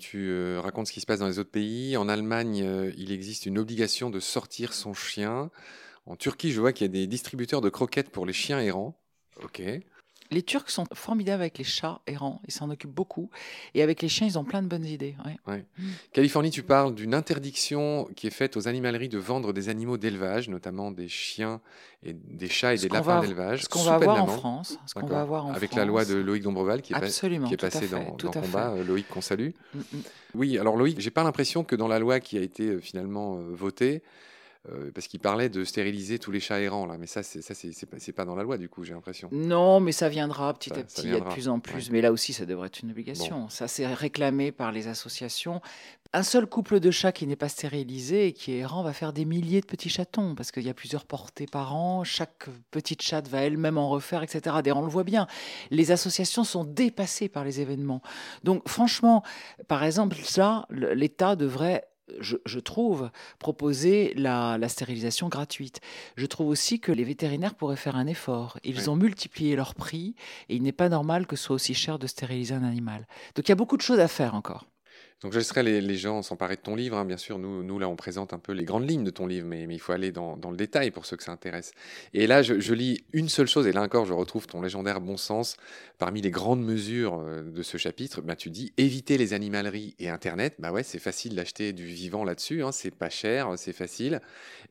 Tu 0.01 0.29
euh, 0.31 0.61
racontes 0.61 0.89
ce 0.89 0.93
qui 0.93 1.01
se 1.01 1.07
passe 1.07 1.21
dans 1.21 1.29
les 1.29 1.39
autres 1.39 1.53
pays. 1.53 1.97
En 1.97 2.09
Allemagne, 2.09 2.63
euh, 2.63 2.93
il 2.97 3.13
existe 3.13 3.47
une 3.47 3.59
obligation 3.59 4.11
de 4.11 4.19
sortir 4.19 4.73
son 4.73 4.93
chien. 4.93 5.51
En 6.07 6.17
Turquie, 6.17 6.51
je 6.51 6.61
vois 6.61 6.73
qu'il 6.73 6.87
y 6.87 6.91
a 6.91 6.93
des 6.93 7.07
distributeurs 7.07 7.61
de 7.61 7.69
croquettes 7.69 8.11
pour 8.11 8.27
les 8.27 8.33
chiens 8.33 8.59
errants. 8.59 9.01
Ok. 9.45 9.63
Les 10.33 10.43
Turcs 10.43 10.71
sont 10.71 10.87
formidables 10.95 11.43
avec 11.43 11.59
les 11.59 11.65
chats 11.65 12.01
errants, 12.07 12.41
ils 12.47 12.53
s'en 12.53 12.71
occupent 12.71 12.95
beaucoup. 12.95 13.31
Et 13.75 13.83
avec 13.83 14.03
les 14.03 14.09
chiens, 14.09 14.27
ils 14.27 14.39
ont 14.39 14.45
plein 14.45 14.63
de 14.63 14.67
bonnes 14.67 14.87
idées. 14.87 15.15
Ouais. 15.47 15.65
Californie, 16.13 16.51
tu 16.51 16.63
parles 16.63 16.95
d'une 16.95 17.15
interdiction 17.15 18.09
qui 18.17 18.27
est 18.27 18.31
faite 18.31 18.57
aux 18.57 18.67
animaleries 18.67 19.09
de 19.09 19.19
vendre 19.19 19.53
des 19.53 19.69
animaux 19.69 19.99
d'élevage, 19.99 20.49
notamment 20.49 20.91
des 20.91 21.09
chiens 21.09 21.61
et 22.03 22.15
des 22.15 22.49
chats 22.49 22.75
et 22.75 22.79
des 22.79 22.89
lapins 22.89 23.21
d'élevage. 23.21 23.65
Ce 23.65 23.69
qu'on 23.69 23.83
va 23.83 23.95
avoir 23.95 24.23
en 24.23 24.27
France. 24.27 24.79
Ce 24.87 24.95
qu'on 24.95 25.07
va 25.07 25.21
avoir 25.21 25.47
en 25.47 25.53
avec 25.53 25.75
la 25.75 25.85
loi 25.85 26.05
de 26.05 26.15
Loïc 26.15 26.43
Dombreval 26.43 26.83
qui 26.83 26.95
est, 26.95 27.47
qui 27.47 27.55
est 27.55 27.57
passée 27.57 27.89
dans, 27.89 28.17
dans 28.17 28.31
combat, 28.31 28.75
Loïc 28.87 29.09
qu'on 29.09 29.21
salue. 29.21 29.51
Mm, 29.75 29.79
mm. 29.79 30.01
Oui, 30.35 30.59
alors 30.59 30.77
Loïc, 30.77 30.99
j'ai 31.01 31.11
pas 31.11 31.25
l'impression 31.25 31.63
que 31.63 31.77
dans 31.77 31.89
la 31.89 31.99
loi 31.99 32.21
qui 32.21 32.39
a 32.39 32.41
été 32.41 32.65
euh, 32.65 32.81
finalement 32.81 33.37
euh, 33.37 33.51
votée, 33.53 34.03
euh, 34.69 34.93
parce 34.95 35.09
qu'il 35.09 35.19
parlait 35.19 35.49
de 35.49 35.65
stériliser 35.65 36.21
tous 36.21 36.31
les 36.31 36.39
chats 36.39 36.61
errants 36.61 36.87
là, 36.87 36.97
mais 36.97 37.09
ça 37.09 37.25
c'est 37.25 37.43
ça 37.43 37.53
c'est 37.53 37.85
pas, 37.85 37.97
pas, 38.15 38.25
dans 38.25 38.37
la 38.37 38.45
loi 38.45 38.59
du 38.59 38.69
coup 38.69 38.85
j'ai 38.85 38.95
l'impression. 38.95 39.29
Non, 39.33 39.81
mais 39.81 39.91
ça 39.91 40.09
viendra 40.09 40.55
petit 40.55 40.73
à 40.73 40.85
petit, 40.85 41.09
de 41.09 41.19
plus 41.19 41.49
en 41.49 41.59
plus. 41.59 41.91
Mais 41.91 42.01
là 42.01 42.13
aussi 42.13 42.33
ça 42.33 42.47
devrait 42.47 42.69
être 42.69 42.81
une 42.81 42.93
obligation. 42.93 43.49
Ça 43.49 43.67
c'est 43.67 43.87
réclamé 43.87 44.53
par 44.53 44.71
les 44.71 44.87
associations. 44.87 45.61
Un 46.13 46.23
seul 46.23 46.47
couple 46.47 46.79
de 46.79 46.93
chats 46.93 47.11
qui 47.11 47.27
n'est 47.27 47.35
pas 47.35 47.49
stérilisé 47.49 48.29
et 48.29 48.33
qui 48.33 48.53
est 48.53 48.59
errant 48.59 48.85
va 48.85 48.93
faire 48.93 49.13
des 49.13 49.25
milliers 49.25 49.63
de 49.63 49.67
petits 49.67 49.89
chatons 49.89 50.37
parce 50.37 50.53
qu'il 50.53 50.63
y 50.63 50.71
a 50.71 50.75
plusieurs 50.75 51.07
portées 51.07 51.47
par 51.47 51.75
an. 51.75 52.05
Chaque 52.05 52.47
petite 52.71 53.03
chatte 53.03 53.27
va 53.27 53.41
elle-même 53.41 53.79
en 53.79 53.89
refaire, 53.89 54.23
etc. 54.23 54.43
D'ailleurs 54.63 54.79
on 54.79 54.83
le 54.83 54.89
voit 54.89 55.03
bien. 55.03 55.27
Les 55.71 55.91
associations 55.91 56.45
sont 56.45 56.63
dépassées 56.63 57.29
par 57.29 57.43
les 57.43 57.61
événements. 57.61 58.01
Donc 58.45 58.69
franchement, 58.69 59.25
par 59.67 59.83
exemple 59.83 60.15
ça, 60.23 60.67
l'État 60.71 61.35
devrait 61.35 61.83
je, 62.21 62.59
trouve, 62.59 63.11
proposer 63.39 64.13
la, 64.17 64.59
stérilisation 64.69 65.29
gratuite. 65.29 65.81
Je 66.17 66.27
trouve 66.27 66.49
aussi 66.49 66.81
que 66.81 66.93
les 66.93 67.05
vétérinaires 67.05 67.55
pourraient 67.55 67.77
faire 67.77 67.97
un 67.97 68.07
effort. 68.07 68.59
Ils 68.65 68.91
ont 68.91 68.97
multiplié 68.97 69.57
leur 69.57 69.75
prix 69.75 70.15
et 70.49 70.57
il 70.57 70.63
n'est 70.63 70.73
pas 70.73 70.89
normal 70.89 71.27
que 71.27 71.37
ce 71.37 71.45
soit 71.45 71.57
aussi 71.57 71.75
cher 71.75 71.99
de 71.99 72.07
stériliser 72.07 72.55
un 72.55 72.65
animal. 72.65 73.07
Donc 73.35 73.49
il 73.49 73.51
y 73.51 73.53
a 73.53 73.57
beaucoup 73.57 73.77
de 73.77 73.83
choses 73.83 74.01
à 74.01 74.09
faire 74.09 74.35
encore. 74.35 74.67
Donc 75.23 75.33
je 75.33 75.39
laisserai 75.39 75.63
les, 75.63 75.97
gens 75.97 76.23
s'emparer 76.23 76.57
de 76.57 76.61
ton 76.61 76.75
livre. 76.75 76.97
Hein. 76.97 77.05
Bien 77.05 77.17
sûr, 77.17 77.39
nous, 77.39 77.63
nous, 77.63 77.79
là, 77.79 77.89
on 77.89 77.97
présente 77.97 78.33
un 78.33 78.39
peu 78.39 78.53
les 78.53 78.65
grandes 78.65 78.89
lignes 78.89 79.05
de 79.05 79.11
ton 79.11 79.27
livre, 79.27 79.47
mais, 79.47 79.63
il 79.63 79.79
faut 79.79 79.93
aller 79.93 80.11
dans, 80.11 80.37
le 80.51 80.57
détail 80.57 80.91
pour 80.91 81.07
ceux 81.07 81.17
que 81.17 81.23
ça 81.23 81.33
intéresse. 81.33 81.73
Et 82.13 82.27
là, 82.27 82.43
je, 82.43 82.59
je, 82.59 82.75
lis 82.75 83.05
une 83.13 83.29
seule 83.29 83.47
chose, 83.47 83.67
et 83.67 83.73
là 83.73 83.83
encore, 83.83 84.05
je 84.05 84.13
retrouve 84.13 84.47
ton 84.47 84.61
légendaire 84.61 85.01
bon 85.01 85.17
sens. 85.17 85.57
Parmi 85.99 86.21
les 86.21 86.31
grandes 86.31 86.65
mesures 86.65 87.21
euh, 87.21 87.43
de 87.43 87.63
ce 87.63 87.77
chapitre, 87.77 88.21
bah, 88.21 88.35
tu 88.35 88.51
dis 88.51 88.73
éviter 88.77 89.17
les 89.17 89.33
animaleries 89.33 89.95
et 89.99 90.09
Internet. 90.09 90.57
Bah 90.59 90.73
ouais, 90.73 90.83
c'est 90.83 90.99
facile 90.99 91.37
d'acheter 91.37 91.73
du 91.73 91.87
vivant 91.87 92.25
là-dessus, 92.25 92.65
hein. 92.65 92.73
c'est 92.73 92.91
pas 92.91 93.11
cher, 93.11 93.53
c'est 93.57 93.73
facile. 93.73 94.21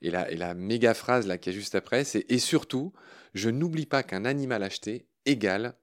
Et 0.01 0.12
la, 0.12 0.30
et 0.30 0.36
la 0.36 0.54
méga 0.54 0.94
phrase 0.94 1.27
là 1.27 1.38
qui 1.38 1.50
est 1.50 1.54
juste 1.54 1.75
après, 1.75 2.04
c'est 2.04 2.25
et 2.30 2.39
surtout, 2.39 2.92
je 3.33 3.50
n'oublie 3.50 3.86
pas 3.86 4.04
qu'un 4.04 4.25
animal 4.25 4.63
acheté 4.63 5.06
égale 5.25 5.75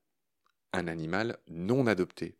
un 0.72 0.86
animal 0.86 1.38
non 1.48 1.86
adopté. 1.86 2.36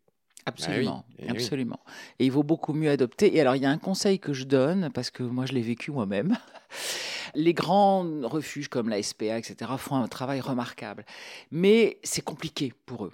Absolument, 0.49 1.05
bah 1.17 1.25
eh 1.27 1.29
absolument. 1.31 1.79
Et 2.19 2.25
il 2.25 2.31
vaut 2.31 2.43
beaucoup 2.43 2.73
mieux 2.73 2.89
adopter. 2.89 3.35
Et 3.35 3.41
alors, 3.41 3.55
il 3.55 3.61
y 3.61 3.65
a 3.65 3.69
un 3.69 3.77
conseil 3.77 4.19
que 4.19 4.33
je 4.33 4.43
donne, 4.43 4.89
parce 4.93 5.09
que 5.09 5.23
moi, 5.23 5.45
je 5.45 5.53
l'ai 5.53 5.61
vécu 5.61 5.91
moi-même. 5.91 6.37
Les 7.35 7.53
grands 7.53 8.05
refuges 8.23 8.67
comme 8.67 8.89
la 8.89 9.01
SPA, 9.03 9.37
etc., 9.37 9.71
font 9.77 9.95
un 9.95 10.07
travail 10.07 10.41
remarquable. 10.41 11.05
Mais 11.51 11.99
c'est 12.03 12.23
compliqué 12.23 12.73
pour 12.85 13.05
eux. 13.05 13.11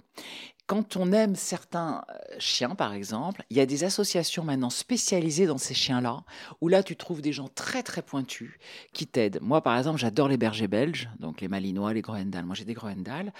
Quand 0.66 0.96
on 0.96 1.12
aime 1.12 1.36
certains 1.36 2.04
euh, 2.10 2.36
chiens, 2.38 2.74
par 2.74 2.92
exemple, 2.92 3.44
il 3.50 3.56
y 3.56 3.60
a 3.60 3.66
des 3.66 3.84
associations 3.84 4.42
maintenant 4.42 4.70
spécialisées 4.70 5.46
dans 5.46 5.58
ces 5.58 5.74
chiens-là, 5.74 6.24
où 6.60 6.68
là, 6.68 6.82
tu 6.82 6.96
trouves 6.96 7.22
des 7.22 7.32
gens 7.32 7.48
très, 7.54 7.84
très 7.84 8.02
pointus 8.02 8.50
qui 8.92 9.06
t'aident. 9.06 9.38
Moi, 9.42 9.60
par 9.60 9.78
exemple, 9.78 9.98
j'adore 9.98 10.28
les 10.28 10.36
bergers 10.36 10.66
belges, 10.66 11.08
donc 11.20 11.40
les 11.40 11.46
Malinois, 11.46 11.92
les 11.92 12.02
Groendal. 12.02 12.44
Moi, 12.44 12.56
j'ai 12.56 12.64
des 12.64 12.74
Groendal. 12.74 13.32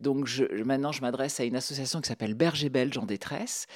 Donc, 0.00 0.26
je, 0.26 0.44
maintenant, 0.64 0.90
je 0.92 1.02
m'adresse 1.02 1.38
à 1.38 1.44
une 1.44 1.56
association 1.56 2.00
qui 2.00 2.08
s'appelle 2.08 2.32
Berger 2.32 2.70
Belge 2.70 2.96
en 2.96 3.04
détresse 3.04 3.66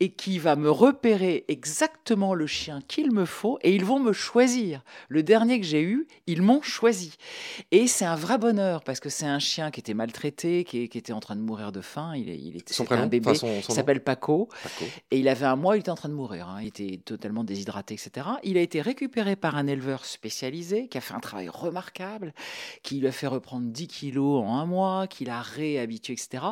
et 0.00 0.12
qui 0.12 0.38
va 0.38 0.54
me 0.54 0.70
repérer 0.70 1.46
exactement 1.48 2.34
le 2.34 2.46
chien 2.46 2.80
qu'il 2.86 3.10
me 3.10 3.24
faut 3.24 3.58
et 3.62 3.74
ils 3.74 3.84
vont 3.86 4.00
me 4.00 4.12
choisir. 4.12 4.82
Le 5.08 5.22
dernier 5.22 5.60
que 5.60 5.66
j'ai 5.66 5.82
eu, 5.82 6.06
ils 6.26 6.42
m'ont 6.42 6.60
choisi. 6.60 7.16
Et 7.70 7.86
c'est 7.86 8.04
un 8.04 8.16
vrai 8.16 8.36
bonheur 8.36 8.84
parce 8.84 9.00
que 9.00 9.08
c'est 9.08 9.26
un 9.26 9.38
chien 9.38 9.70
qui 9.70 9.80
était 9.80 9.94
maltraité, 9.94 10.64
qui, 10.64 10.82
était 10.82 11.12
en 11.12 11.20
train 11.20 11.36
de 11.36 11.40
mourir 11.40 11.72
de 11.72 11.80
faim. 11.80 12.12
Il 12.50 12.60
était 12.60 12.74
son 12.74 12.90
un 12.90 13.06
bébé. 13.06 13.32
il 13.32 13.62
s'appelle 13.62 14.02
Paco, 14.02 14.48
Et 15.10 15.18
il 15.18 15.28
avait 15.28 15.46
un 15.46 15.56
mois, 15.56 15.76
il 15.76 15.80
était 15.80 15.90
en 15.90 15.94
train 15.94 16.08
de 16.08 16.14
mourir. 16.14 16.48
Hein. 16.48 16.58
Il 16.60 16.68
était 16.68 17.00
totalement 17.04 17.44
déshydraté, 17.44 17.94
etc. 17.94 18.26
Il 18.42 18.58
a 18.58 18.60
été 18.60 18.80
récupéré 18.80 19.36
par 19.36 19.56
un 19.56 19.66
éleveur 19.66 20.04
spécialisé 20.04 20.88
qui 20.88 20.98
a 20.98 21.00
fait 21.00 21.14
un 21.14 21.20
travail 21.20 21.48
remarquable, 21.48 22.34
qui 22.82 22.98
lui 22.98 23.06
a 23.06 23.12
fait 23.12 23.26
reprendre 23.26 23.66
10 23.66 23.86
kilos 23.86 24.42
en 24.44 24.58
un 24.58 24.66
mois, 24.66 25.06
qui 25.06 25.24
l'a 25.24 25.40
réhabitué, 25.40 26.14
etc. 26.14 26.44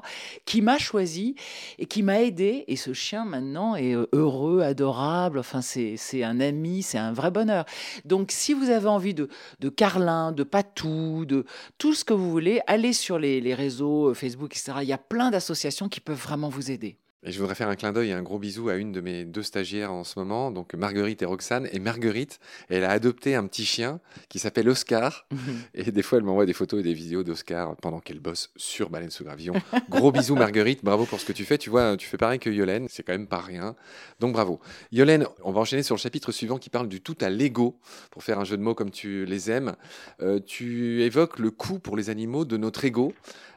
Qui 0.44 0.62
m'a 0.62 0.78
choisi 0.78 1.34
et 1.78 1.86
qui 1.86 2.02
m'a 2.02 2.22
aidé. 2.22 2.64
Et 2.68 2.76
ce 2.76 2.92
chien, 2.92 3.24
maintenant, 3.24 3.74
est 3.76 3.94
euh, 3.94 4.08
heureux, 4.12 4.62
adorable. 4.62 5.38
Enfin, 5.38 5.60
c'est 5.62 6.22
un 6.22 6.40
ami, 6.40 6.82
c'est 6.82 6.98
un 6.98 7.12
vrai 7.12 7.30
bonheur. 7.30 7.64
Donc, 8.04 8.30
si 8.30 8.54
vous 8.54 8.70
avez 8.70 8.88
envie 8.88 9.14
de, 9.14 9.28
de 9.60 9.68
carlin, 9.68 10.32
de 10.32 10.44
patou, 10.44 11.24
de 11.24 11.44
tout 11.78 11.94
ce 11.94 12.04
que 12.04 12.12
vous 12.12 12.30
voulez, 12.30 12.60
allez 12.66 12.92
sur 12.92 13.18
les, 13.18 13.40
les 13.40 13.54
réseaux 13.54 14.10
euh, 14.10 14.14
Facebook, 14.14 14.54
etc. 14.54 14.78
Il 14.82 14.88
y 14.88 14.92
a 14.92 14.98
plein 14.98 15.30
d'associations 15.30 15.87
qui 15.88 16.00
peuvent 16.00 16.20
vraiment 16.20 16.48
vous 16.48 16.70
aider. 16.70 16.96
Et 17.24 17.32
je 17.32 17.40
voudrais 17.40 17.56
faire 17.56 17.68
un 17.68 17.74
clin 17.74 17.92
d'œil 17.92 18.10
et 18.10 18.12
un 18.12 18.22
gros 18.22 18.38
bisou 18.38 18.68
à 18.68 18.76
une 18.76 18.92
de 18.92 19.00
mes 19.00 19.24
deux 19.24 19.42
stagiaires 19.42 19.92
en 19.92 20.04
ce 20.04 20.20
moment, 20.20 20.52
donc 20.52 20.74
Marguerite 20.74 21.20
et 21.20 21.24
Roxane. 21.24 21.68
Et 21.72 21.80
Marguerite, 21.80 22.38
elle 22.68 22.84
a 22.84 22.90
adopté 22.90 23.34
un 23.34 23.44
petit 23.48 23.64
chien 23.64 23.98
qui 24.28 24.38
s'appelle 24.38 24.68
Oscar. 24.68 25.26
et 25.74 25.90
des 25.90 26.02
fois, 26.02 26.18
elle 26.18 26.24
m'envoie 26.24 26.46
des 26.46 26.52
photos 26.52 26.78
et 26.78 26.82
des 26.84 26.94
vidéos 26.94 27.24
d'Oscar 27.24 27.74
pendant 27.78 27.98
qu'elle 27.98 28.20
bosse 28.20 28.52
sur 28.54 28.88
Baleine 28.88 29.10
sous 29.10 29.24
gravillon. 29.24 29.54
Gros 29.90 30.12
bisou 30.12 30.36
Marguerite, 30.36 30.84
bravo 30.84 31.06
pour 31.06 31.18
ce 31.18 31.26
que 31.26 31.32
tu 31.32 31.44
fais. 31.44 31.58
Tu 31.58 31.70
vois, 31.70 31.96
tu 31.96 32.06
fais 32.06 32.18
pareil 32.18 32.38
que 32.38 32.50
Yolène, 32.50 32.86
c'est 32.88 33.02
quand 33.02 33.14
même 33.14 33.26
pas 33.26 33.40
rien. 33.40 33.74
Donc 34.20 34.32
bravo. 34.32 34.60
Yolène, 34.92 35.26
on 35.42 35.50
va 35.50 35.60
enchaîner 35.60 35.82
sur 35.82 35.96
le 35.96 36.00
chapitre 36.00 36.30
suivant 36.30 36.58
qui 36.58 36.70
parle 36.70 36.88
du 36.88 37.00
tout 37.00 37.16
à 37.20 37.30
l'ego, 37.30 37.80
pour 38.12 38.22
faire 38.22 38.38
un 38.38 38.44
jeu 38.44 38.56
de 38.56 38.62
mots 38.62 38.76
comme 38.76 38.92
tu 38.92 39.24
les 39.24 39.50
aimes. 39.50 39.74
Euh, 40.22 40.38
tu 40.38 41.02
évoques 41.02 41.40
le 41.40 41.50
coût 41.50 41.80
pour 41.80 41.96
les 41.96 42.10
animaux 42.10 42.44
de 42.44 42.56
notre 42.56 42.84
ego. 42.84 43.12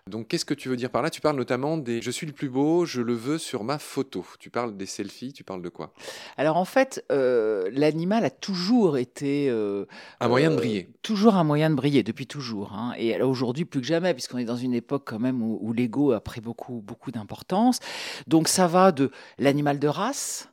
Donc 0.07 0.27
qu'est-ce 0.27 0.45
que 0.45 0.53
tu 0.53 0.67
veux 0.67 0.75
dire 0.75 0.89
par 0.89 1.01
là? 1.01 1.09
Tu 1.09 1.21
parles 1.21 1.35
notamment 1.35 1.77
des 1.77 2.01
je 2.01 2.09
suis 2.09 2.25
le 2.25 2.33
plus 2.33 2.49
beau, 2.49 2.85
je 2.85 3.01
le 3.01 3.13
veux 3.13 3.37
sur 3.37 3.63
ma 3.63 3.77
photo. 3.77 4.25
Tu 4.39 4.49
parles 4.49 4.75
des 4.75 4.85
selfies, 4.87 5.31
tu 5.31 5.43
parles 5.43 5.61
de 5.61 5.69
quoi? 5.69 5.93
Alors 6.37 6.57
en 6.57 6.65
fait, 6.65 7.05
euh, 7.11 7.69
l'animal 7.71 8.25
a 8.25 8.31
toujours 8.31 8.97
été... 8.97 9.47
Euh, 9.49 9.85
un 10.19 10.27
moyen 10.27 10.49
de 10.49 10.55
euh, 10.55 10.57
briller. 10.57 10.89
Toujours 11.03 11.35
un 11.35 11.43
moyen 11.43 11.69
de 11.69 11.75
briller, 11.75 12.03
depuis 12.03 12.27
toujours. 12.27 12.73
Hein. 12.73 12.93
Et 12.97 13.21
aujourd'hui 13.21 13.65
plus 13.65 13.81
que 13.81 13.87
jamais, 13.87 14.13
puisqu'on 14.13 14.39
est 14.39 14.45
dans 14.45 14.55
une 14.55 14.73
époque 14.73 15.03
quand 15.05 15.19
même 15.19 15.41
où, 15.43 15.59
où 15.61 15.71
l'ego 15.71 16.11
a 16.11 16.19
pris 16.19 16.41
beaucoup, 16.41 16.81
beaucoup 16.81 17.11
d'importance. 17.11 17.79
Donc 18.27 18.47
ça 18.47 18.67
va 18.67 18.91
de 18.91 19.11
l'animal 19.37 19.79
de 19.79 19.87
race 19.87 20.50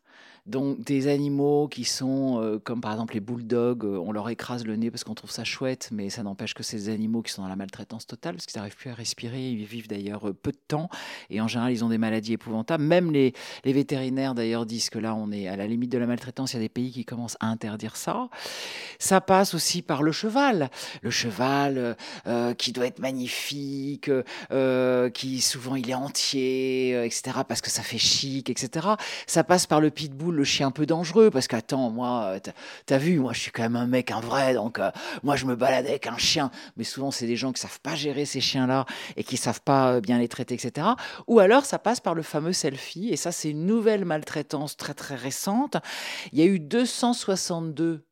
donc 0.48 0.80
des 0.80 1.08
animaux 1.08 1.68
qui 1.68 1.84
sont 1.84 2.40
euh, 2.42 2.58
comme 2.58 2.80
par 2.80 2.92
exemple 2.92 3.12
les 3.14 3.20
bulldogs, 3.20 3.84
euh, 3.84 3.98
on 3.98 4.12
leur 4.12 4.30
écrase 4.30 4.64
le 4.64 4.76
nez 4.76 4.90
parce 4.90 5.04
qu'on 5.04 5.14
trouve 5.14 5.30
ça 5.30 5.44
chouette, 5.44 5.90
mais 5.92 6.08
ça 6.08 6.22
n'empêche 6.22 6.54
que 6.54 6.62
ces 6.62 6.88
animaux 6.88 7.20
qui 7.20 7.32
sont 7.32 7.42
dans 7.42 7.48
la 7.48 7.56
maltraitance 7.56 8.06
totale 8.06 8.36
parce 8.36 8.46
qu'ils 8.46 8.58
n'arrivent 8.58 8.76
plus 8.76 8.88
à 8.88 8.94
respirer, 8.94 9.50
ils 9.50 9.66
vivent 9.66 9.88
d'ailleurs 9.88 10.28
euh, 10.28 10.32
peu 10.32 10.50
de 10.50 10.58
temps 10.66 10.88
et 11.28 11.42
en 11.42 11.48
général 11.48 11.72
ils 11.72 11.84
ont 11.84 11.90
des 11.90 11.98
maladies 11.98 12.32
épouvantables. 12.32 12.82
Même 12.82 13.12
les, 13.12 13.34
les 13.64 13.72
vétérinaires 13.74 14.34
d'ailleurs 14.34 14.64
disent 14.64 14.88
que 14.88 14.98
là 14.98 15.14
on 15.14 15.30
est 15.32 15.48
à 15.48 15.56
la 15.56 15.66
limite 15.66 15.92
de 15.92 15.98
la 15.98 16.06
maltraitance, 16.06 16.54
il 16.54 16.56
y 16.56 16.60
a 16.60 16.62
des 16.62 16.70
pays 16.70 16.92
qui 16.92 17.04
commencent 17.04 17.36
à 17.40 17.48
interdire 17.48 17.96
ça. 17.96 18.30
Ça 18.98 19.20
passe 19.20 19.52
aussi 19.52 19.82
par 19.82 20.02
le 20.02 20.12
cheval, 20.12 20.70
le 21.02 21.10
cheval 21.10 21.96
qui 22.56 22.72
doit 22.72 22.86
être 22.86 22.98
magnifique, 23.00 24.10
qui 25.14 25.40
souvent 25.40 25.76
il 25.76 25.90
est 25.90 25.94
entier, 25.94 27.04
etc. 27.04 27.40
parce 27.46 27.60
que 27.60 27.70
ça 27.70 27.82
fait 27.82 27.98
chic, 27.98 28.50
etc. 28.50 28.88
Ça 29.26 29.44
passe 29.44 29.66
par 29.66 29.80
le 29.80 29.90
pitbull 29.90 30.37
le 30.38 30.44
chien 30.44 30.70
peu 30.70 30.86
dangereux 30.86 31.30
parce 31.30 31.48
qu'attends, 31.48 31.90
moi, 31.90 32.32
euh, 32.34 32.40
t'as 32.86 32.98
vu, 32.98 33.18
moi 33.18 33.32
je 33.34 33.40
suis 33.40 33.50
quand 33.50 33.62
même 33.62 33.76
un 33.76 33.86
mec, 33.86 34.10
un 34.10 34.20
vrai, 34.20 34.54
donc 34.54 34.78
euh, 34.78 34.90
moi 35.22 35.36
je 35.36 35.44
me 35.44 35.56
balade 35.56 35.86
avec 35.86 36.06
un 36.06 36.16
chien. 36.16 36.50
Mais 36.76 36.84
souvent 36.84 37.10
c'est 37.10 37.26
des 37.26 37.36
gens 37.36 37.52
qui 37.52 37.60
savent 37.60 37.80
pas 37.80 37.94
gérer 37.94 38.24
ces 38.24 38.40
chiens-là 38.40 38.86
et 39.16 39.24
qui 39.24 39.36
savent 39.36 39.60
pas 39.60 39.94
euh, 39.94 40.00
bien 40.00 40.18
les 40.18 40.28
traiter, 40.28 40.54
etc. 40.54 40.86
Ou 41.26 41.40
alors 41.40 41.64
ça 41.66 41.78
passe 41.78 42.00
par 42.00 42.14
le 42.14 42.22
fameux 42.22 42.52
selfie 42.52 43.10
et 43.10 43.16
ça 43.16 43.32
c'est 43.32 43.50
une 43.50 43.66
nouvelle 43.66 44.04
maltraitance 44.04 44.76
très 44.76 44.94
très 44.94 45.16
récente. 45.16 45.76
Il 46.32 46.38
y 46.38 46.42
a 46.42 46.46
eu 46.46 46.60
262 46.60 48.04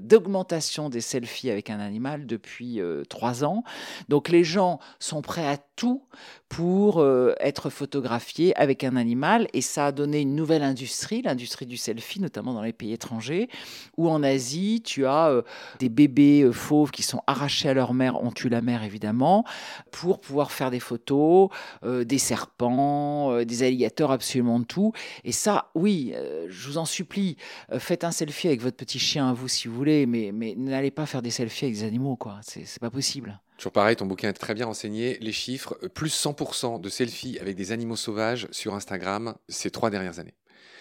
d'augmentation 0.00 0.88
des 0.88 1.00
selfies 1.00 1.50
avec 1.50 1.70
un 1.70 1.80
animal 1.80 2.24
depuis 2.24 2.80
trois 3.08 3.42
ans. 3.42 3.64
Donc 4.08 4.28
les 4.28 4.44
gens 4.44 4.78
sont 5.00 5.22
prêts 5.22 5.44
à 5.44 5.56
tout 5.78 6.02
pour 6.48 6.98
euh, 6.98 7.34
être 7.38 7.70
photographié 7.70 8.54
avec 8.56 8.82
un 8.82 8.96
animal. 8.96 9.46
Et 9.52 9.60
ça 9.60 9.86
a 9.86 9.92
donné 9.92 10.20
une 10.20 10.34
nouvelle 10.34 10.64
industrie, 10.64 11.22
l'industrie 11.22 11.66
du 11.66 11.76
selfie, 11.76 12.20
notamment 12.20 12.52
dans 12.52 12.62
les 12.62 12.72
pays 12.72 12.92
étrangers, 12.92 13.48
où 13.96 14.08
en 14.10 14.22
Asie, 14.24 14.82
tu 14.84 15.06
as 15.06 15.28
euh, 15.28 15.42
des 15.78 15.88
bébés 15.88 16.42
euh, 16.42 16.52
fauves 16.52 16.90
qui 16.90 17.04
sont 17.04 17.22
arrachés 17.28 17.68
à 17.68 17.74
leur 17.74 17.94
mère, 17.94 18.20
on 18.22 18.32
tue 18.32 18.48
la 18.48 18.60
mère 18.60 18.82
évidemment, 18.82 19.44
pour 19.92 20.20
pouvoir 20.20 20.50
faire 20.50 20.70
des 20.70 20.80
photos, 20.80 21.50
des 21.84 22.18
serpents, 22.18 23.44
des 23.44 23.62
alligators, 23.62 24.10
absolument 24.10 24.62
tout. 24.62 24.92
Et 25.24 25.32
ça, 25.32 25.70
oui, 25.74 26.12
je 26.48 26.68
vous 26.68 26.78
en 26.78 26.84
supplie, 26.84 27.36
faites 27.78 28.02
un 28.02 28.10
selfie 28.10 28.48
avec 28.48 28.62
votre 28.62 28.76
petit 28.76 28.98
chien 28.98 29.28
à 29.28 29.32
vous 29.32 29.46
si 29.46 29.68
vous 29.68 29.74
voulez, 29.74 30.06
mais, 30.06 30.32
mais 30.34 30.54
n'allez 30.56 30.90
pas 30.90 31.06
faire 31.06 31.22
des 31.22 31.30
selfies 31.30 31.66
avec 31.66 31.76
des 31.76 31.84
animaux, 31.84 32.16
quoi. 32.16 32.40
C'est 32.42 32.80
pas 32.80 32.90
possible. 32.90 33.38
Toujours 33.58 33.72
pareil, 33.72 33.96
ton 33.96 34.06
bouquin 34.06 34.28
est 34.28 34.34
très 34.34 34.54
bien 34.54 34.66
renseigné. 34.66 35.18
Les 35.20 35.32
chiffres, 35.32 35.74
plus 35.92 36.14
100% 36.14 36.80
de 36.80 36.88
selfies 36.88 37.38
avec 37.40 37.56
des 37.56 37.72
animaux 37.72 37.96
sauvages 37.96 38.46
sur 38.52 38.74
Instagram 38.74 39.34
ces 39.48 39.70
trois 39.70 39.90
dernières 39.90 40.20
années. 40.20 40.34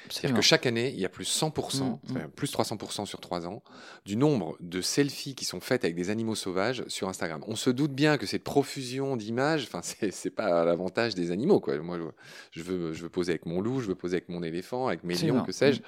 C'est-à-dire 0.09 0.37
que 0.37 0.41
chaque 0.41 0.65
année, 0.65 0.91
il 0.93 0.99
y 0.99 1.05
a 1.05 1.09
plus 1.09 1.25
100%, 1.25 1.83
mmh, 1.83 2.13
mmh. 2.13 2.27
plus 2.35 2.53
300% 2.53 3.05
sur 3.05 3.19
trois 3.19 3.45
ans, 3.45 3.63
du 4.05 4.15
nombre 4.15 4.55
de 4.59 4.79
selfies 4.81 5.35
qui 5.35 5.43
sont 5.43 5.59
faites 5.59 5.83
avec 5.83 5.95
des 5.95 6.09
animaux 6.09 6.35
sauvages 6.35 6.85
sur 6.87 7.09
Instagram. 7.09 7.43
On 7.47 7.55
se 7.55 7.69
doute 7.69 7.91
bien 7.91 8.17
que 8.17 8.25
cette 8.25 8.43
profusion 8.43 9.17
d'images, 9.17 9.67
enfin, 9.67 9.81
c'est 10.11 10.29
pas 10.29 10.63
l'avantage 10.63 11.15
des 11.15 11.31
animaux. 11.31 11.59
Quoi. 11.59 11.77
Moi, 11.79 11.97
je 12.51 12.63
veux, 12.63 12.93
je 12.93 13.01
veux 13.01 13.09
poser 13.09 13.31
avec 13.31 13.45
mon 13.45 13.59
loup, 13.59 13.81
je 13.81 13.87
veux 13.87 13.95
poser 13.95 14.17
avec 14.17 14.29
mon 14.29 14.43
éléphant, 14.43 14.87
avec 14.87 15.03
mes 15.03 15.15
lions, 15.15 15.43
que 15.43 15.51
sais-je. 15.51 15.79
Mmh. 15.79 15.83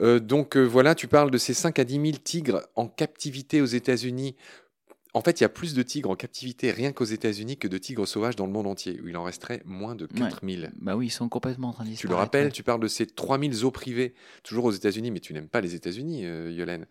Euh, 0.00 0.18
donc 0.18 0.56
euh, 0.56 0.64
voilà, 0.64 0.94
tu 0.94 1.08
parles 1.08 1.30
de 1.30 1.36
ces 1.36 1.52
5 1.52 1.78
à 1.78 1.84
10 1.84 1.94
000 1.94 2.06
tigres 2.24 2.62
en 2.74 2.88
captivité 2.88 3.60
aux 3.60 3.66
États-Unis 3.66 4.34
en 5.14 5.20
fait, 5.20 5.40
il 5.40 5.44
y 5.44 5.46
a 5.46 5.48
plus 5.48 5.74
de 5.74 5.82
tigres 5.82 6.10
en 6.10 6.16
captivité 6.16 6.70
rien 6.70 6.92
qu'aux 6.92 7.04
États-Unis 7.04 7.56
que 7.56 7.68
de 7.68 7.78
tigres 7.78 8.06
sauvages 8.06 8.36
dans 8.36 8.46
le 8.46 8.52
monde 8.52 8.66
entier, 8.66 9.00
où 9.02 9.08
il 9.08 9.16
en 9.16 9.24
resterait 9.24 9.62
moins 9.64 9.94
de 9.94 10.06
4000. 10.06 10.72
Bah 10.80 10.96
oui, 10.96 11.06
ils 11.06 11.10
sont 11.10 11.28
complètement 11.28 11.70
en 11.70 11.72
train 11.72 11.84
Tu 11.96 12.06
le 12.06 12.14
rappelles, 12.14 12.52
tu 12.52 12.62
parles 12.62 12.80
de 12.80 12.88
ces 12.88 13.06
3000 13.06 13.52
zoos 13.52 13.70
privés, 13.70 14.14
toujours 14.42 14.66
aux 14.66 14.72
États-Unis, 14.72 15.10
mais 15.10 15.20
tu 15.20 15.32
n'aimes 15.32 15.48
pas 15.48 15.60
les 15.60 15.74
États-Unis, 15.74 16.24
euh, 16.24 16.50
Yolène. 16.52 16.86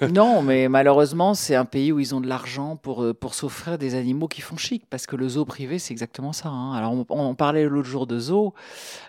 non, 0.12 0.42
mais 0.42 0.68
malheureusement, 0.68 1.34
c'est 1.34 1.54
un 1.54 1.64
pays 1.64 1.90
où 1.92 1.98
ils 1.98 2.14
ont 2.14 2.20
de 2.20 2.28
l'argent 2.28 2.76
pour, 2.76 3.02
euh, 3.02 3.14
pour 3.14 3.34
s'offrir 3.34 3.78
des 3.78 3.94
animaux 3.94 4.28
qui 4.28 4.40
font 4.40 4.56
chic, 4.56 4.84
parce 4.88 5.06
que 5.06 5.16
le 5.16 5.28
zoo 5.28 5.44
privé, 5.44 5.78
c'est 5.78 5.92
exactement 5.92 6.32
ça. 6.32 6.48
Hein. 6.48 6.72
Alors, 6.74 6.94
on, 7.10 7.34
parlait 7.34 7.64
l'autre 7.64 7.88
jour 7.88 8.06
de 8.06 8.18
zoo. 8.18 8.54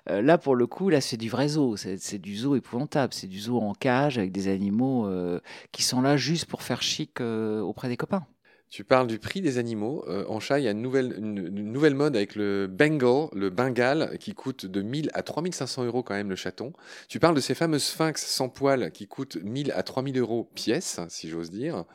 Euh, 0.09 0.21
là, 0.21 0.37
pour 0.37 0.55
le 0.55 0.65
coup, 0.67 0.89
là, 0.89 1.01
c'est 1.01 1.17
du 1.17 1.29
vrai 1.29 1.49
zoo. 1.49 1.75
C'est 1.77 2.17
du 2.17 2.35
zoo 2.35 2.55
épouvantable. 2.55 3.13
C'est 3.13 3.27
du 3.27 3.39
zoo 3.39 3.59
en 3.59 3.73
cage 3.73 4.17
avec 4.17 4.31
des 4.31 4.47
animaux 4.47 5.05
euh, 5.05 5.39
qui 5.71 5.83
sont 5.83 6.01
là 6.01 6.17
juste 6.17 6.45
pour 6.45 6.63
faire 6.63 6.81
chic 6.81 7.21
auprès 7.21 7.87
des 7.87 7.97
copains. 7.97 8.25
Tu 8.69 8.83
parles 8.83 9.07
du 9.07 9.17
prix 9.17 9.41
des 9.41 9.57
animaux. 9.57 10.05
Euh, 10.07 10.25
en 10.27 10.39
chat, 10.39 10.59
il 10.59 10.65
y 10.65 10.67
a 10.67 10.71
une 10.71 10.81
nouvelle, 10.81 11.19
nouvelle 11.19 11.95
mode 11.95 12.15
avec 12.15 12.35
le 12.35 12.67
Bengal, 12.67 13.27
le 13.33 13.49
Bengal, 13.49 14.17
qui 14.19 14.33
coûte 14.33 14.67
de 14.67 14.81
1000 14.81 15.09
à 15.13 15.23
3500 15.23 15.85
euros 15.85 16.03
quand 16.03 16.13
même 16.13 16.29
le 16.29 16.35
chaton. 16.35 16.73
Tu 17.07 17.19
parles 17.19 17.35
de 17.35 17.41
ces 17.41 17.55
fameux 17.55 17.79
sphinx 17.79 18.23
sans 18.23 18.47
poils 18.47 18.91
qui 18.91 19.07
coûtent 19.07 19.37
1000 19.37 19.71
à 19.71 19.81
3000 19.81 20.19
euros 20.19 20.51
pièce, 20.53 20.99
si 21.09 21.29
j'ose 21.29 21.49
dire. 21.49 21.85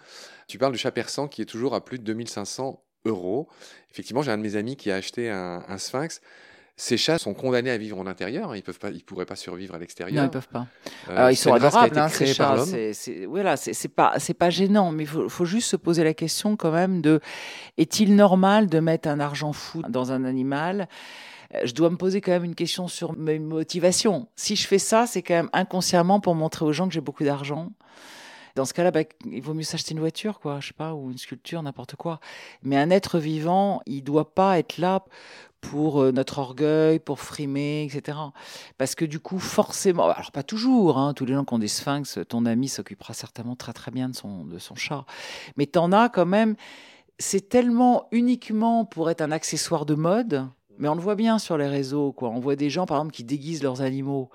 Tu 0.49 0.59
parles 0.59 0.73
du 0.73 0.79
chat 0.79 0.91
persan 0.91 1.29
qui 1.29 1.43
est 1.43 1.47
toujours 1.47 1.75
à 1.75 1.85
plus 1.85 2.01
de 2.01 2.05
2500 2.05 2.83
euros. 3.05 3.49
Effectivement, 3.93 4.23
j'ai 4.23 4.33
un 4.33 4.39
de 4.39 4.43
mes 4.43 4.57
amis 4.57 4.77
qui 4.77 4.91
a 4.91 4.97
acheté 4.97 5.31
un 5.31 5.79
sphinx. 5.79 6.21
Ces 6.77 6.97
chats 6.97 7.19
sont 7.19 7.35
condamnés 7.35 7.71
à 7.71 7.79
vivre 7.79 7.99
en 7.99 8.07
intérieur. 8.07 8.51
Hein. 8.51 8.57
Ils 8.57 8.63
peuvent 8.63 8.79
pas, 8.79 8.91
ils 8.91 9.05
pourraient 9.05 9.27
pas 9.27 9.37
survivre 9.37 9.77
à 9.77 9.79
l'extérieur. 9.79 10.23
Non, 10.23 10.29
ils 10.29 10.31
peuvent 10.31 10.49
pas. 10.49 10.67
Euh, 11.09 11.31
ils 11.31 11.37
sont 11.37 11.53
adorables, 11.53 11.97
hein, 11.97 12.09
ces 12.09 12.27
chats. 12.27 12.65
C'est 12.93 13.27
voilà, 13.27 13.57
c'est 13.57 13.89
pas, 13.89 14.15
c'est 14.19 14.35
pas 14.35 14.51
gênant, 14.51 14.91
mais 14.91 15.05
il 15.05 15.09
faut, 15.09 15.29
faut, 15.29 15.45
juste 15.45 15.69
se 15.69 15.77
poser 15.77 16.03
la 16.03 16.15
question 16.15 16.57
quand 16.57 16.73
même 16.73 17.01
de 17.01 17.21
est-il 17.79 18.17
normal 18.17 18.69
de 18.69 18.81
mettre 18.81 19.09
un 19.09 19.21
argent 19.21 19.53
fou 19.53 19.83
dans 19.89 20.11
un 20.11 20.25
animal? 20.25 20.89
Euh, 21.55 21.61
je 21.65 21.75
dois 21.75 21.91
me 21.91 21.97
poser 21.97 22.21
quand 22.21 22.33
même 22.33 22.45
une 22.45 22.55
question 22.55 22.89
sur 22.89 23.17
mes 23.17 23.39
motivations. 23.39 24.29
Si 24.35 24.57
je 24.57 24.67
fais 24.67 24.79
ça, 24.79 25.07
c'est 25.07 25.23
quand 25.23 25.35
même 25.35 25.51
inconsciemment 25.53 26.19
pour 26.19 26.35
montrer 26.35 26.65
aux 26.65 26.73
gens 26.73 26.89
que 26.89 26.95
j'ai 26.95 27.01
beaucoup 27.01 27.25
d'argent. 27.25 27.71
Dans 28.57 28.65
ce 28.65 28.73
cas-là, 28.73 28.93
bah, 28.93 29.01
il 29.25 29.43
vaut 29.43 29.55
mieux 29.55 29.65
s'acheter 29.65 29.95
une 29.95 30.01
voiture, 30.01 30.39
quoi, 30.39 30.61
je 30.61 30.69
sais 30.69 30.75
pas, 30.75 30.95
ou 30.95 31.11
une 31.11 31.19
sculpture, 31.19 31.61
n'importe 31.63 31.97
quoi. 31.97 32.21
Mais 32.63 32.77
un 32.77 32.91
être 32.91 33.19
vivant, 33.19 33.83
il 33.85 34.03
doit 34.03 34.33
pas 34.33 34.61
être 34.61 34.79
là 34.79 35.05
pour 35.71 36.03
euh, 36.03 36.13
notre 36.13 36.39
orgueil, 36.39 36.99
pour 36.99 37.21
frimer, 37.21 37.85
etc. 37.85 38.19
Parce 38.79 38.95
que 38.95 39.05
du 39.05 39.19
coup, 39.19 39.39
forcément, 39.39 40.05
alors 40.05 40.33
pas 40.33 40.43
toujours, 40.43 40.99
hein, 40.99 41.15
tous 41.15 41.25
les 41.25 41.35
gens 41.35 41.45
qui 41.45 41.55
ont 41.55 41.59
des 41.59 41.69
sphinx, 41.69 42.19
ton 42.29 42.47
ami 42.47 42.69
s'occupera 42.69 43.15
certainement 43.15 43.57
très 43.57 43.73
très 43.73 43.91
bien 43.91 44.09
de 44.09 44.15
son, 44.15 44.45
de 44.45 44.59
son 44.59 44.75
chat. 44.75 45.05
Mais 45.57 45.67
t'en 45.67 45.93
as 45.93 46.09
quand 46.09 46.27
même, 46.27 46.57
c'est 47.19 47.49
tellement 47.49 48.09
uniquement 48.13 48.85
pour 48.85 49.11
être 49.11 49.21
un 49.21 49.31
accessoire 49.31 49.87
de 49.87 49.95
mode 49.95 50.47
mais 50.79 50.89
on 50.89 50.95
le 50.95 51.01
voit 51.01 51.15
bien 51.15 51.39
sur 51.39 51.57
les 51.57 51.69
réseaux, 51.69 52.13
quoi. 52.13 52.31
On 52.31 52.41
voit 52.41 52.57
des 52.57 52.71
gens, 52.71 52.87
par 52.87 52.99
exemple, 52.99 53.13
qui 53.13 53.25
déguisent 53.25 53.63
leurs 53.63 53.83
animaux. 53.83 54.31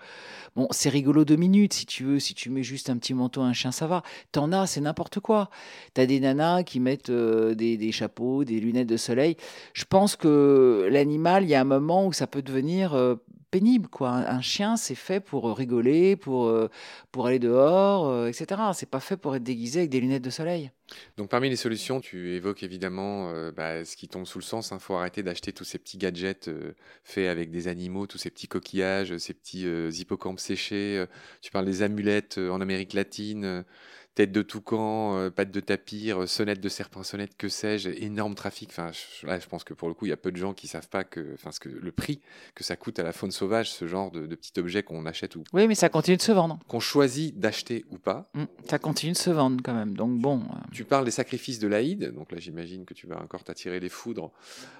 Bon, 0.55 0.67
c'est 0.71 0.89
rigolo 0.89 1.25
deux 1.25 1.35
minutes, 1.35 1.73
si 1.73 1.85
tu 1.85 2.03
veux. 2.03 2.19
Si 2.19 2.33
tu 2.33 2.49
mets 2.49 2.63
juste 2.63 2.89
un 2.89 2.97
petit 2.97 3.13
manteau 3.13 3.41
à 3.41 3.45
un 3.45 3.53
chien, 3.53 3.71
ça 3.71 3.87
va. 3.87 4.03
T'en 4.31 4.51
as, 4.51 4.67
c'est 4.67 4.81
n'importe 4.81 5.19
quoi. 5.19 5.49
T'as 5.93 6.05
des 6.05 6.19
nanas 6.19 6.63
qui 6.63 6.79
mettent 6.79 7.09
euh, 7.09 7.53
des, 7.55 7.91
chapeaux, 7.91 8.43
des 8.43 8.59
lunettes 8.59 8.87
de 8.87 8.97
soleil. 8.97 9.37
Je 9.73 9.85
pense 9.85 10.15
que 10.15 10.87
l'animal, 10.91 11.43
il 11.43 11.49
y 11.49 11.55
a 11.55 11.61
un 11.61 11.65
moment 11.65 12.05
où 12.07 12.13
ça 12.13 12.27
peut 12.27 12.41
devenir 12.41 12.93
euh, 12.93 13.15
pénible. 13.49 13.87
Quoi. 13.87 14.09
Un, 14.09 14.41
chien, 14.41 14.77
c'est 14.77 14.95
fait 14.95 15.19
pour 15.19 15.55
rigoler, 15.55 16.15
pour, 16.15 16.47
euh, 16.47 16.69
pour 17.11 17.27
aller 17.27 17.39
dehors, 17.39 18.07
euh, 18.07 18.27
etc. 18.27 18.61
C'est 18.73 18.89
pas 18.89 18.99
fait 18.99 19.17
pour 19.17 19.35
être 19.35 19.43
déguisé 19.43 19.79
avec 19.79 19.89
des 19.89 19.99
lunettes 19.99 20.23
de 20.23 20.29
soleil. 20.29 20.71
Donc 21.17 21.29
parmi 21.29 21.49
les 21.49 21.55
solutions, 21.55 22.01
tu 22.01 22.35
évoques 22.35 22.63
évidemment 22.63 23.29
euh, 23.29 23.51
bah, 23.51 23.85
ce 23.85 23.95
qui 23.95 24.07
tombe 24.07 24.25
sous 24.25 24.39
le 24.39 24.43
sens. 24.43 24.69
Il 24.69 24.75
hein. 24.75 24.79
faut 24.79 24.95
arrêter 24.95 25.23
d'acheter 25.23 25.53
tous 25.53 25.63
ces 25.63 25.77
petits 25.77 25.97
gadgets 25.97 26.49
faits 27.03 27.27
avec 27.27 27.51
des 27.51 27.67
animaux, 27.67 28.07
tous 28.07 28.17
ces 28.17 28.29
petits 28.29 28.47
coquillages, 28.47 29.17
ces 29.17 29.33
petits 29.33 29.65
hippocampes 29.65 30.39
séchés. 30.39 31.05
tu 31.41 31.51
parles 31.51 31.65
des 31.65 31.83
amulettes 31.83 32.37
en 32.37 32.61
Amérique 32.61 32.93
latine 32.93 33.65
tête 34.19 34.33
de 34.33 34.41
toucan, 34.41 35.15
euh, 35.15 35.29
patte 35.29 35.49
de 35.49 35.61
tapir, 35.61 36.27
sonnette 36.27 36.59
de 36.59 36.67
serpent, 36.67 37.03
sonnette, 37.03 37.37
que 37.37 37.47
sais-je, 37.47 37.89
énorme 37.89 38.35
trafic. 38.35 38.67
Enfin, 38.69 38.91
je, 38.91 39.25
là, 39.25 39.39
je 39.39 39.47
pense 39.47 39.63
que 39.63 39.73
pour 39.73 39.87
le 39.87 39.93
coup, 39.93 40.07
il 40.07 40.09
y 40.09 40.11
a 40.11 40.17
peu 40.17 40.29
de 40.29 40.35
gens 40.35 40.53
qui 40.53 40.67
savent 40.67 40.89
pas 40.89 41.05
que, 41.05 41.35
enfin, 41.35 41.53
ce 41.53 41.61
que 41.61 41.69
le 41.69 41.91
prix 41.93 42.19
que 42.53 42.65
ça 42.65 42.75
coûte 42.75 42.99
à 42.99 43.03
la 43.03 43.13
faune 43.13 43.31
sauvage, 43.31 43.71
ce 43.71 43.87
genre 43.87 44.11
de, 44.11 44.27
de 44.27 44.35
petit 44.35 44.59
objet 44.59 44.83
qu'on 44.83 45.05
achète 45.05 45.37
ou. 45.37 45.45
Oui, 45.53 45.69
mais 45.69 45.75
ça 45.75 45.87
continue 45.87 46.17
de 46.17 46.21
se 46.21 46.33
vendre. 46.33 46.59
Qu'on 46.67 46.81
choisit 46.81 47.39
d'acheter 47.39 47.85
ou 47.91 47.97
pas. 47.97 48.29
Mmh, 48.33 48.43
ça 48.69 48.77
continue 48.77 49.13
de 49.13 49.17
se 49.17 49.29
vendre 49.29 49.61
quand 49.63 49.73
même. 49.73 49.95
Donc 49.95 50.19
bon. 50.19 50.39
Euh. 50.39 50.57
Tu 50.73 50.83
parles 50.83 51.05
des 51.05 51.11
sacrifices 51.11 51.59
de 51.59 51.69
l'Aïd. 51.69 52.11
Donc 52.13 52.33
là, 52.33 52.39
j'imagine 52.39 52.83
que 52.83 52.93
tu 52.93 53.07
vas 53.07 53.21
encore 53.21 53.45
t'attirer 53.45 53.79
les 53.79 53.87
foudres 53.87 54.33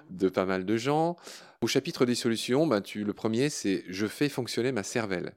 de 0.09 0.27
pas 0.27 0.43
mal 0.43 0.65
de 0.65 0.75
gens. 0.75 1.15
Au 1.61 1.67
chapitre 1.67 2.05
des 2.05 2.15
solutions, 2.15 2.67
bah, 2.67 2.79
tu, 2.79 3.03
le 3.03 3.11
premier, 3.11 3.49
c'est 3.49 3.83
je 3.89 4.07
fais 4.07 4.29
fonctionner 4.29 4.71
ma 4.71 4.83
cervelle. 4.83 5.33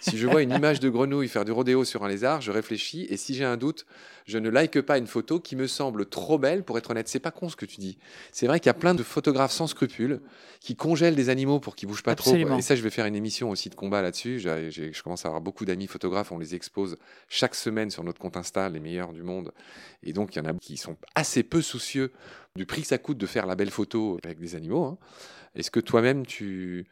si 0.00 0.16
je 0.16 0.26
vois 0.26 0.40
une 0.40 0.52
image 0.52 0.80
de 0.80 0.88
grenouille 0.88 1.28
faire 1.28 1.44
du 1.44 1.52
rodéo 1.52 1.84
sur 1.84 2.02
un 2.02 2.08
lézard, 2.08 2.40
je 2.40 2.50
réfléchis 2.50 3.06
et 3.10 3.18
si 3.18 3.29
j'ai 3.34 3.44
un 3.44 3.56
doute, 3.56 3.86
je 4.26 4.38
ne 4.38 4.48
like 4.48 4.80
pas 4.82 4.98
une 4.98 5.06
photo 5.06 5.40
qui 5.40 5.56
me 5.56 5.66
semble 5.66 6.06
trop 6.06 6.38
belle 6.38 6.62
pour 6.62 6.78
être 6.78 6.90
honnête. 6.90 7.08
C'est 7.08 7.20
pas 7.20 7.30
con 7.30 7.48
ce 7.48 7.56
que 7.56 7.66
tu 7.66 7.80
dis. 7.80 7.98
C'est 8.32 8.46
vrai 8.46 8.60
qu'il 8.60 8.66
y 8.66 8.70
a 8.70 8.74
plein 8.74 8.94
de 8.94 9.02
photographes 9.02 9.52
sans 9.52 9.66
scrupules 9.66 10.20
qui 10.60 10.76
congèlent 10.76 11.16
des 11.16 11.28
animaux 11.28 11.58
pour 11.58 11.74
qu'ils 11.74 11.88
bougent 11.88 12.02
pas 12.02 12.14
trop. 12.14 12.34
Et 12.34 12.62
ça, 12.62 12.76
je 12.76 12.82
vais 12.82 12.90
faire 12.90 13.06
une 13.06 13.16
émission 13.16 13.50
aussi 13.50 13.70
de 13.70 13.74
combat 13.74 14.02
là-dessus. 14.02 14.38
Je 14.38 15.02
commence 15.02 15.24
à 15.24 15.28
avoir 15.28 15.40
beaucoup 15.40 15.64
d'amis 15.64 15.86
photographes. 15.86 16.32
On 16.32 16.38
les 16.38 16.54
expose 16.54 16.96
chaque 17.28 17.54
semaine 17.54 17.90
sur 17.90 18.04
notre 18.04 18.20
compte 18.20 18.36
Insta, 18.36 18.68
les 18.68 18.80
meilleurs 18.80 19.12
du 19.12 19.22
monde. 19.22 19.52
Et 20.02 20.12
donc, 20.12 20.34
il 20.34 20.38
y 20.38 20.42
en 20.42 20.44
a 20.44 20.54
qui 20.54 20.76
sont 20.76 20.96
assez 21.14 21.42
peu 21.42 21.62
soucieux 21.62 22.12
du 22.56 22.66
prix 22.66 22.82
que 22.82 22.88
ça 22.88 22.98
coûte 22.98 23.18
de 23.18 23.26
faire 23.26 23.46
la 23.46 23.54
belle 23.54 23.70
photo 23.70 24.18
avec 24.24 24.38
des 24.38 24.54
animaux. 24.54 24.84
Hein. 24.84 24.98
Est-ce 25.54 25.70
que 25.70 25.80
toi-même, 25.80 26.26
tu, 26.26 26.86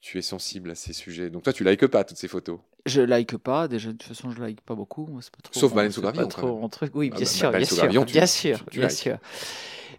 tu 0.00 0.18
es 0.18 0.22
sensible 0.22 0.70
à 0.70 0.74
ces 0.74 0.92
sujets? 0.92 1.30
Donc 1.30 1.42
toi, 1.42 1.52
tu 1.52 1.64
likes 1.64 1.86
pas 1.86 2.04
toutes 2.04 2.18
ces 2.18 2.28
photos? 2.28 2.60
Je 2.86 3.00
like 3.02 3.36
pas. 3.36 3.68
Déjà, 3.68 3.88
de 3.88 3.92
toute 3.96 4.04
façon, 4.08 4.30
je 4.30 4.40
like 4.40 4.60
pas 4.60 4.74
beaucoup. 4.74 5.06
Moi, 5.06 5.20
pas 5.20 5.42
trop, 5.42 5.60
Sauf 5.60 5.74
Baleine 5.74 5.92
sous 5.92 6.00
gravillon. 6.00 6.28
truc. 6.68 6.94
Oui, 6.94 7.10
bien 7.10 7.24
sûr, 7.24 7.50
bien 7.50 7.64
sûr, 7.64 8.04
bien 8.04 8.26
sûr, 8.26 8.64
bien 8.70 8.88
sûr. 8.88 9.18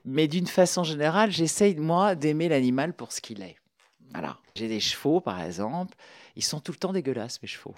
Mais 0.05 0.27
d'une 0.27 0.48
façon 0.48 0.83
générale, 0.83 1.31
j'essaye 1.31 1.75
moi 1.75 2.15
d'aimer 2.15 2.50
l'animal 2.50 2.93
pour 2.93 3.12
ce 3.12 3.21
qu'il 3.21 3.41
est. 3.41 3.57
Voilà. 4.13 4.38
J'ai 4.55 4.67
des 4.67 4.79
chevaux, 4.79 5.19
par 5.19 5.41
exemple. 5.41 5.95
Ils 6.36 6.43
sont 6.43 6.59
tout 6.59 6.71
le 6.71 6.77
temps 6.77 6.93
dégueulasses, 6.93 7.41
mes 7.41 7.48
chevaux. 7.48 7.75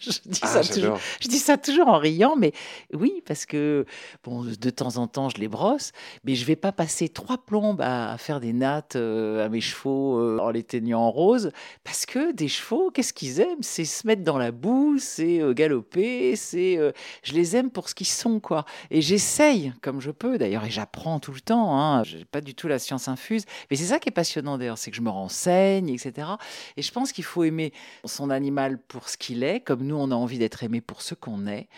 Je, 0.00 0.10
dis 0.26 0.40
ah, 0.42 0.46
ça 0.46 0.62
toujours, 0.62 0.98
je 1.20 1.28
dis 1.28 1.38
ça 1.38 1.56
toujours 1.56 1.88
en 1.88 1.98
riant, 1.98 2.36
mais 2.36 2.52
oui, 2.92 3.22
parce 3.26 3.46
que 3.46 3.84
bon, 4.24 4.44
de 4.44 4.70
temps 4.70 4.96
en 4.96 5.06
temps, 5.06 5.28
je 5.28 5.38
les 5.38 5.48
brosse, 5.48 5.92
mais 6.24 6.34
je 6.34 6.44
vais 6.44 6.56
pas 6.56 6.72
passer 6.72 7.08
trois 7.08 7.38
plombes 7.38 7.80
à, 7.80 8.16
faire 8.18 8.40
des 8.40 8.52
nattes 8.52 8.96
euh, 8.96 9.44
à 9.44 9.48
mes 9.48 9.60
chevaux 9.60 10.18
euh, 10.18 10.38
en 10.38 10.50
les 10.50 10.62
teignant 10.62 11.00
en 11.00 11.10
rose, 11.10 11.50
parce 11.84 12.06
que 12.06 12.32
des 12.32 12.48
chevaux, 12.48 12.90
qu'est-ce 12.90 13.12
qu'ils 13.12 13.40
aiment? 13.40 13.62
C'est 13.62 13.84
se 13.84 14.06
mettre 14.06 14.22
dans 14.22 14.38
la 14.38 14.52
boue, 14.52 14.98
c'est 14.98 15.40
euh, 15.40 15.52
galoper, 15.52 16.36
c'est, 16.36 16.78
je 17.22 17.32
les 17.32 17.56
aime 17.56 17.70
pour 17.70 17.88
ce 17.88 17.94
qu'ils 17.94 18.06
sont, 18.06 18.40
quoi. 18.40 18.64
Et 18.90 19.00
j'essaye, 19.00 19.72
comme 19.82 20.00
je 20.00 20.10
peux 20.10 20.38
d'ailleurs, 20.38 20.64
et 20.64 20.70
j'apprends 20.70 21.20
tout 21.20 21.32
le 21.32 21.40
temps. 21.40 21.78
Hein, 21.78 22.02
j'ai 22.04 22.24
pas 22.24 22.40
du 22.40 22.54
tout 22.54 22.68
la 22.68 22.78
science 22.78 23.08
infuse, 23.08 23.44
mais 23.70 23.76
c'est 23.76 23.84
ça 23.84 23.98
qui 23.98 24.08
est 24.08 24.12
passionnant 24.12 24.58
d'ailleurs, 24.58 24.78
c'est 24.78 24.90
que 24.90 24.96
je 24.96 25.02
me 25.02 25.10
renseigne, 25.10 25.88
etc. 25.88 26.28
Et 26.76 26.82
je 26.82 26.92
pense 26.92 27.12
qu'il 27.12 27.24
faut 27.24 27.44
aimer 27.44 27.72
son 28.04 28.30
animal 28.30 28.78
pour 28.78 29.08
ce 29.08 29.16
qu'il 29.16 29.42
est, 29.42 29.60
comme 29.60 29.75
nous, 29.84 29.96
on 29.96 30.10
a 30.10 30.14
envie 30.14 30.38
d'être 30.38 30.62
aimé 30.62 30.80
pour 30.80 31.02
ce 31.02 31.14
qu'on 31.14 31.46
est, 31.46 31.68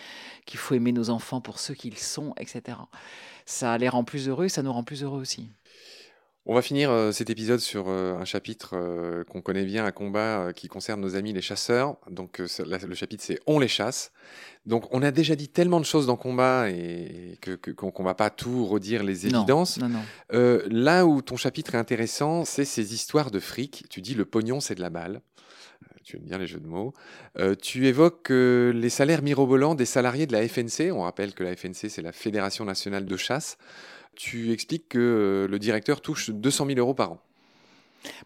qu'il 0.46 0.58
faut 0.58 0.74
aimer 0.74 0.92
nos 0.92 1.10
enfants 1.10 1.40
pour 1.40 1.58
ce 1.58 1.72
qu'ils 1.72 1.98
sont, 1.98 2.34
etc. 2.38 2.78
Ça 3.46 3.76
les 3.78 3.88
rend 3.88 4.04
plus 4.04 4.28
heureux, 4.28 4.48
ça 4.48 4.62
nous 4.62 4.72
rend 4.72 4.84
plus 4.84 5.02
heureux 5.02 5.20
aussi. 5.20 5.50
On 6.50 6.54
va 6.54 6.62
finir 6.62 6.90
euh, 6.90 7.12
cet 7.12 7.28
épisode 7.28 7.60
sur 7.60 7.90
euh, 7.90 8.14
un 8.18 8.24
chapitre 8.24 8.70
euh, 8.72 9.22
qu'on 9.24 9.42
connaît 9.42 9.66
bien, 9.66 9.84
un 9.84 9.90
combat 9.90 10.54
qui 10.54 10.66
concerne 10.66 10.98
nos 10.98 11.14
amis 11.14 11.34
les 11.34 11.42
chasseurs. 11.42 11.98
Donc 12.10 12.38
le 12.38 12.94
chapitre 12.94 13.22
c'est 13.22 13.38
On 13.46 13.58
les 13.58 13.68
chasse. 13.68 14.12
Donc 14.64 14.86
on 14.90 15.02
a 15.02 15.10
déjà 15.10 15.36
dit 15.36 15.48
tellement 15.48 15.78
de 15.78 15.84
choses 15.84 16.06
dans 16.06 16.16
combat 16.16 16.70
et, 16.70 17.38
qu'on 17.76 17.92
ne 17.98 18.04
va 18.04 18.14
pas 18.14 18.30
tout 18.30 18.64
redire 18.64 19.02
les 19.02 19.26
évidences. 19.26 19.78
là 20.30 21.04
où 21.04 21.20
ton 21.20 21.36
chapitre 21.36 21.74
est 21.74 21.78
intéressant, 21.78 22.46
c'est 22.46 22.64
ces 22.64 22.94
histoires 22.94 23.30
de 23.30 23.40
fric. 23.40 23.84
Tu 23.90 24.00
dis 24.00 24.14
le 24.14 24.24
pognon 24.24 24.60
c'est 24.60 24.74
de 24.74 24.80
la 24.80 24.90
balle 24.90 25.20
tu 26.08 26.16
aimes 26.16 26.22
bien 26.22 26.38
les 26.38 26.46
jeux 26.46 26.58
de 26.58 26.66
mots. 26.66 26.94
Euh, 27.38 27.54
tu 27.54 27.86
évoques 27.86 28.30
euh, 28.30 28.72
les 28.72 28.88
salaires 28.88 29.20
mirobolants 29.20 29.74
des 29.74 29.84
salariés 29.84 30.26
de 30.26 30.32
la 30.32 30.48
FNC. 30.48 30.90
On 30.90 31.02
rappelle 31.02 31.34
que 31.34 31.44
la 31.44 31.54
FNC, 31.54 31.90
c'est 31.90 32.00
la 32.00 32.12
Fédération 32.12 32.64
nationale 32.64 33.04
de 33.04 33.16
chasse. 33.18 33.58
Tu 34.16 34.52
expliques 34.52 34.88
que 34.88 34.98
euh, 34.98 35.48
le 35.48 35.58
directeur 35.58 36.00
touche 36.00 36.30
200 36.30 36.64
000 36.68 36.78
euros 36.78 36.94
par 36.94 37.12
an. 37.12 37.20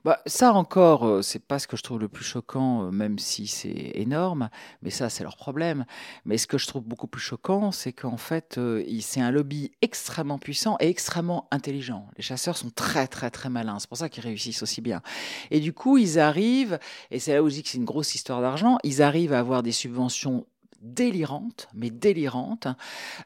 Bah, 0.04 0.20
ça 0.26 0.52
encore, 0.52 1.06
euh, 1.06 1.22
c'est 1.22 1.38
pas 1.38 1.58
ce 1.58 1.66
que 1.66 1.76
je 1.76 1.82
trouve 1.82 1.98
le 1.98 2.08
plus 2.08 2.24
choquant, 2.24 2.84
euh, 2.84 2.90
même 2.90 3.18
si 3.18 3.46
c'est 3.46 3.92
énorme, 3.94 4.50
mais 4.82 4.90
ça, 4.90 5.08
c'est 5.08 5.22
leur 5.22 5.36
problème. 5.36 5.84
Mais 6.24 6.38
ce 6.38 6.46
que 6.46 6.58
je 6.58 6.66
trouve 6.66 6.84
beaucoup 6.84 7.06
plus 7.06 7.20
choquant, 7.20 7.72
c'est 7.72 7.92
qu'en 7.92 8.16
fait, 8.16 8.58
euh, 8.58 8.84
c'est 9.00 9.20
un 9.20 9.30
lobby 9.30 9.72
extrêmement 9.82 10.38
puissant 10.38 10.76
et 10.80 10.88
extrêmement 10.88 11.48
intelligent. 11.50 12.06
Les 12.16 12.22
chasseurs 12.22 12.56
sont 12.56 12.70
très, 12.70 13.06
très, 13.06 13.30
très 13.30 13.48
malins. 13.48 13.78
C'est 13.78 13.88
pour 13.88 13.98
ça 13.98 14.08
qu'ils 14.08 14.22
réussissent 14.22 14.62
aussi 14.62 14.80
bien. 14.80 15.02
Et 15.50 15.60
du 15.60 15.72
coup, 15.72 15.98
ils 15.98 16.18
arrivent, 16.18 16.78
et 17.10 17.18
c'est 17.18 17.34
là 17.34 17.42
où 17.42 17.48
je 17.48 17.54
dis 17.54 17.62
que 17.62 17.68
c'est 17.68 17.78
une 17.78 17.84
grosse 17.84 18.14
histoire 18.14 18.40
d'argent, 18.40 18.78
ils 18.84 19.02
arrivent 19.02 19.32
à 19.32 19.38
avoir 19.38 19.62
des 19.62 19.72
subventions 19.72 20.46
délirantes, 20.82 21.68
mais 21.74 21.90
délirantes. 21.90 22.66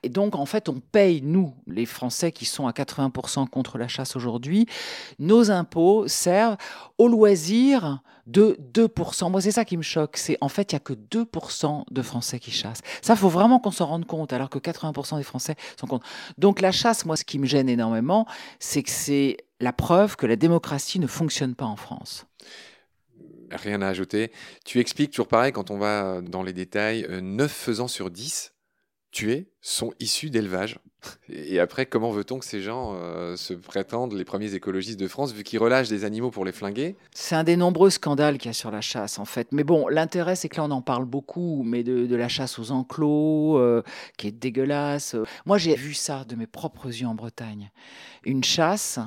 Et 0.03 0.09
donc, 0.09 0.35
en 0.37 0.47
fait, 0.47 0.69
on 0.69 0.81
paye, 0.81 1.23
nous, 1.23 1.55
les 1.67 1.87
Français 1.87 2.31
qui 2.33 2.45
sont 2.45 2.67
à 2.67 2.73
80% 2.73 3.49
contre 3.49 3.79
la 3.79 3.89
chasse 3.89 4.15
aujourd'hui, 4.15 4.67
nos 5.19 5.51
impôts 5.51 6.07
servent 6.07 6.57
au 6.99 7.09
loisir 7.09 8.03
de 8.27 8.59
2%. 8.73 9.31
Moi, 9.31 9.41
c'est 9.41 9.53
ça 9.53 9.65
qui 9.65 9.77
me 9.77 9.83
choque. 9.83 10.17
C'est 10.17 10.37
en 10.41 10.49
fait, 10.49 10.73
il 10.73 10.75
n'y 10.75 10.79
a 10.79 10.81
que 10.81 10.93
2% 10.93 11.85
de 11.91 12.03
Français 12.03 12.39
qui 12.39 12.51
chassent. 12.51 12.83
Ça, 13.01 13.17
faut 13.17 13.29
vraiment 13.29 13.59
qu'on 13.59 13.71
s'en 13.71 13.87
rende 13.87 14.05
compte, 14.05 14.33
alors 14.33 14.51
que 14.51 14.59
80% 14.59 15.17
des 15.17 15.23
Français 15.23 15.55
s'en 15.81 15.87
compte. 15.87 16.03
Donc, 16.39 16.61
la 16.61 16.73
chasse, 16.73 17.05
moi, 17.05 17.17
ce 17.17 17.25
qui 17.25 17.39
me 17.39 17.47
gêne 17.47 17.69
énormément, 17.69 18.27
c'est 18.59 18.83
que 18.83 18.91
c'est 18.91 19.39
la 19.61 19.73
preuve 19.73 20.17
que 20.17 20.27
la 20.27 20.37
démocratie 20.37 20.99
ne 20.99 21.07
fonctionne 21.07 21.55
pas 21.55 21.65
en 21.65 21.77
France. 21.77 22.27
Rien 23.51 23.83
à 23.83 23.89
ajouter. 23.89 24.33
Tu 24.65 24.81
expliques 24.81 25.11
toujours 25.11 25.29
pareil 25.29 25.53
quand 25.53 25.71
on 25.71 25.79
va 25.79 26.21
dans 26.21 26.43
les 26.43 26.53
détails. 26.53 27.07
9 27.11 27.51
faisans 27.51 27.89
sur 27.89 28.11
10 28.11 28.53
tués 29.17 29.49
sont 29.63 29.93
issus 29.99 30.31
d'élevage. 30.31 30.79
Et 31.29 31.59
après, 31.59 31.87
comment 31.87 32.11
veut-on 32.11 32.39
que 32.39 32.45
ces 32.45 32.61
gens 32.61 32.95
euh, 32.97 33.37
se 33.37 33.55
prétendent 33.55 34.13
les 34.13 34.25
premiers 34.25 34.55
écologistes 34.55 35.01
de 35.01 35.09
France 35.09 35.33
vu 35.33 35.43
qu'ils 35.43 35.59
relâchent 35.59 35.89
des 35.89 36.05
animaux 36.05 36.31
pour 36.31 36.45
les 36.45 36.53
flinguer? 36.53 36.97
C'est 37.13 37.35
un 37.35 37.45
des 37.45 37.57
nombreux 37.57 37.91
scandales 37.91 38.39
qu'il 38.39 38.49
y 38.49 38.51
a 38.51 38.55
sur 38.55 38.71
la 38.71 38.81
chasse, 38.81 39.19
en 39.19 39.25
fait. 39.25 39.49
Mais 39.53 39.65
bon, 39.65 39.89
l'intérêt, 39.89 40.37
c'est 40.37 40.49
que 40.49 40.57
là, 40.57 40.65
on 40.65 40.71
en 40.71 40.83
parle 40.83 41.05
beaucoup, 41.05 41.63
mais 41.65 41.83
de, 41.83 42.15
la 42.15 42.29
chasse 42.29 42.59
aux 42.59 42.73
enclos, 42.73 43.59
euh, 43.59 43.83
qui 44.19 44.29
est 44.29 44.33
dégueulasse. 44.33 45.17
Moi, 45.47 45.59
j'ai 45.59 45.77
vu 45.77 45.95
ça 45.95 46.25
de 46.25 46.35
mes 46.37 46.47
propres 46.47 46.89
yeux 46.89 47.07
en 47.07 47.15
Bretagne. 47.15 47.71
Une 48.25 48.45
chasse 48.45 48.99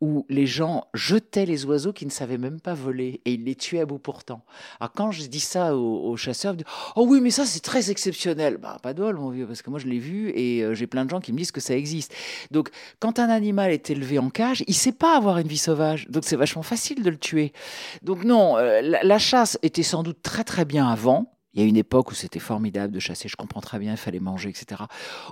où 0.00 0.26
les 0.28 0.46
gens 0.46 0.88
jetaient 0.92 1.46
les 1.46 1.64
oiseaux 1.64 1.92
qui 1.92 2.04
ne 2.04 2.10
savaient 2.10 2.38
même 2.38 2.60
pas 2.60 2.74
voler 2.74 3.22
et 3.24 3.32
ils 3.32 3.44
les 3.44 3.54
tuaient 3.54 3.80
à 3.80 3.86
bout 3.86 3.98
portant. 3.98 4.44
Alors 4.78 4.92
quand 4.92 5.10
je 5.10 5.24
dis 5.26 5.40
ça 5.40 5.74
aux, 5.74 6.10
aux 6.10 6.16
chasseurs, 6.16 6.54
Oh 6.96 7.06
oui, 7.08 7.20
mais 7.20 7.30
ça 7.30 7.46
c'est 7.46 7.60
très 7.60 7.90
exceptionnel. 7.90 8.58
Bah, 8.58 8.78
pas 8.82 8.92
de 8.92 9.02
bol, 9.02 9.16
mon 9.16 9.30
vieux, 9.30 9.46
parce 9.46 9.62
que 9.62 9.70
moi 9.70 9.78
je 9.78 9.86
l'ai 9.86 9.98
vu 9.98 10.30
et 10.34 10.62
euh, 10.62 10.74
j'ai 10.74 10.86
plein 10.86 11.04
de 11.04 11.10
gens 11.10 11.20
qui 11.20 11.32
me 11.32 11.38
disent 11.38 11.52
que 11.52 11.60
ça 11.60 11.74
existe. 11.74 12.14
Donc 12.50 12.70
quand 13.00 13.18
un 13.18 13.28
animal 13.28 13.70
est 13.70 13.88
élevé 13.90 14.18
en 14.18 14.28
cage, 14.28 14.64
il 14.66 14.74
sait 14.74 14.92
pas 14.92 15.16
avoir 15.16 15.38
une 15.38 15.48
vie 15.48 15.58
sauvage. 15.58 16.08
Donc 16.08 16.24
c'est 16.24 16.36
vachement 16.36 16.62
facile 16.62 17.02
de 17.02 17.10
le 17.10 17.18
tuer. 17.18 17.52
Donc 18.02 18.24
non, 18.24 18.58
euh, 18.58 18.80
la 18.82 19.18
chasse 19.18 19.58
était 19.62 19.82
sans 19.82 20.02
doute 20.02 20.20
très 20.22 20.44
très 20.44 20.64
bien 20.64 20.86
avant. 20.88 21.35
Il 21.56 21.62
y 21.62 21.64
a 21.64 21.68
une 21.68 21.78
époque 21.78 22.10
où 22.10 22.14
c'était 22.14 22.38
formidable 22.38 22.92
de 22.92 23.00
chasser, 23.00 23.28
je 23.28 23.36
comprends 23.36 23.62
très 23.62 23.78
bien, 23.78 23.92
il 23.92 23.96
fallait 23.96 24.20
manger, 24.20 24.50
etc. 24.50 24.82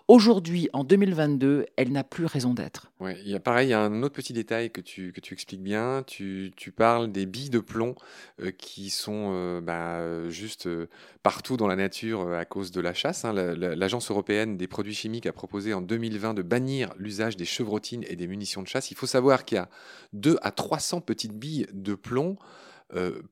Aujourd'hui, 0.09 0.71
en 0.73 0.83
2022, 0.83 1.66
elle 1.76 1.93
n'a 1.93 2.02
plus 2.02 2.25
raison 2.25 2.54
d'être. 2.54 2.90
Ouais, 2.99 3.19
il 3.25 3.31
y 3.31 3.35
a 3.35 3.40
pareil, 3.40 3.69
il 3.69 3.71
y 3.71 3.75
a 3.75 3.81
un 3.81 4.02
autre 4.02 4.14
petit 4.14 4.33
détail 4.33 4.71
que 4.71 4.81
tu, 4.81 5.12
que 5.12 5.21
tu 5.21 5.35
expliques 5.35 5.62
bien. 5.62 6.02
Tu, 6.07 6.50
tu 6.57 6.73
parles 6.73 7.12
des 7.12 7.26
billes 7.26 7.50
de 7.50 7.59
plomb 7.59 7.95
euh, 8.40 8.50
qui 8.50 8.88
sont 8.88 9.33
euh, 9.35 9.61
bah, 9.61 10.28
juste 10.31 10.66
euh, 10.66 10.88
partout 11.23 11.59
dans 11.59 11.66
la 11.66 11.76
nature 11.76 12.33
à 12.33 12.47
cause 12.47 12.71
de 12.71 12.81
la 12.81 12.95
chasse. 12.95 13.25
hein. 13.26 13.35
La- 13.35 13.54
la- 13.54 13.75
L'Agence 13.76 14.11
européenne 14.11 14.57
des 14.57 14.66
produits 14.66 14.95
chimiques 14.95 15.26
a 15.26 15.33
proposé 15.33 15.75
en 15.75 15.83
2020 15.83 16.33
de 16.33 16.40
bannir 16.43 16.95
l'usage 16.97 17.37
des 17.37 17.45
chevrotines 17.45 18.04
et 18.09 18.16
des 18.16 18.26
munitions 18.26 18.62
de 18.62 18.66
chasse. 18.69 18.90
Il 18.90 18.97
faut 18.97 19.07
savoir 19.07 19.45
qu'il 19.45 19.57
y 19.57 19.59
a 19.59 19.69
2 20.14 20.38
à 20.40 20.50
300 20.52 21.02
petites 21.02 21.35
billes 21.38 21.66
de 21.75 21.95
plomb 21.95 22.37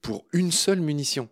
pour 0.01 0.27
une 0.33 0.51
seule 0.51 0.81
munition. 0.81 1.29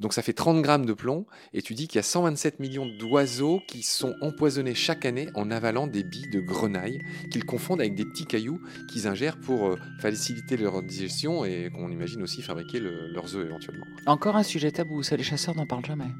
Donc 0.00 0.14
ça 0.14 0.22
fait 0.22 0.32
30 0.32 0.62
grammes 0.62 0.86
de 0.86 0.92
plomb 0.94 1.26
et 1.52 1.60
tu 1.62 1.74
dis 1.74 1.86
qu'il 1.86 1.96
y 1.96 2.00
a 2.00 2.02
127 2.02 2.58
millions 2.58 2.86
d'oiseaux 2.98 3.60
qui 3.68 3.82
sont 3.82 4.14
empoisonnés 4.22 4.74
chaque 4.74 5.04
année 5.04 5.28
en 5.34 5.50
avalant 5.50 5.86
des 5.86 6.02
billes 6.02 6.30
de 6.30 6.40
grenaille 6.40 7.00
qu'ils 7.30 7.44
confondent 7.44 7.80
avec 7.80 7.94
des 7.94 8.04
petits 8.06 8.24
cailloux 8.26 8.60
qu'ils 8.90 9.06
ingèrent 9.06 9.38
pour 9.38 9.68
euh, 9.68 9.76
faciliter 10.00 10.56
leur 10.56 10.82
digestion 10.82 11.44
et 11.44 11.70
qu'on 11.74 11.90
imagine 11.90 12.22
aussi 12.22 12.40
fabriquer 12.42 12.80
le- 12.80 13.12
leurs 13.12 13.36
œufs 13.36 13.46
éventuellement. 13.46 13.84
Encore 14.06 14.36
un 14.36 14.42
sujet 14.42 14.70
tabou, 14.72 15.02
ça 15.02 15.16
les 15.16 15.22
chasseurs 15.22 15.54
n'en 15.54 15.66
parlent 15.66 15.84
jamais. 15.84 16.10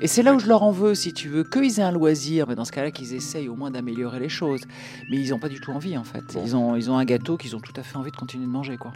Et 0.00 0.06
c'est 0.06 0.22
là 0.22 0.32
où 0.32 0.38
je 0.38 0.46
leur 0.46 0.62
en 0.62 0.70
veux, 0.70 0.94
si 0.94 1.12
tu 1.12 1.28
veux, 1.28 1.42
qu'ils 1.42 1.80
aient 1.80 1.82
un 1.82 1.90
loisir, 1.90 2.46
mais 2.46 2.54
dans 2.54 2.64
ce 2.64 2.70
cas-là, 2.70 2.92
qu'ils 2.92 3.14
essayent 3.14 3.48
au 3.48 3.56
moins 3.56 3.72
d'améliorer 3.72 4.20
les 4.20 4.28
choses. 4.28 4.60
Mais 5.10 5.16
ils 5.16 5.30
n'ont 5.30 5.40
pas 5.40 5.48
du 5.48 5.58
tout 5.58 5.72
envie, 5.72 5.98
en 5.98 6.04
fait. 6.04 6.22
Bon. 6.34 6.42
Ils, 6.44 6.54
ont, 6.54 6.76
ils 6.76 6.88
ont 6.88 6.96
un 6.96 7.04
gâteau 7.04 7.36
qu'ils 7.36 7.56
ont 7.56 7.60
tout 7.60 7.72
à 7.74 7.82
fait 7.82 7.96
envie 7.96 8.12
de 8.12 8.16
continuer 8.16 8.46
de 8.46 8.50
manger, 8.50 8.76
quoi. 8.76 8.92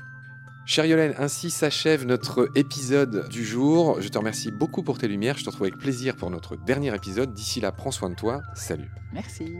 Chère 0.64 0.86
Yolène, 0.86 1.14
ainsi 1.18 1.50
s'achève 1.50 2.06
notre 2.06 2.48
épisode 2.54 3.28
du 3.28 3.44
jour. 3.44 4.00
Je 4.00 4.08
te 4.08 4.16
remercie 4.16 4.52
beaucoup 4.52 4.82
pour 4.82 4.96
tes 4.96 5.08
lumières. 5.08 5.36
Je 5.36 5.44
te 5.44 5.50
retrouve 5.50 5.66
avec 5.66 5.78
plaisir 5.78 6.14
pour 6.16 6.30
notre 6.30 6.54
dernier 6.56 6.94
épisode. 6.94 7.34
D'ici 7.34 7.60
là, 7.60 7.72
prends 7.72 7.90
soin 7.90 8.10
de 8.10 8.14
toi. 8.14 8.42
Salut. 8.54 8.88
Merci. 9.12 9.52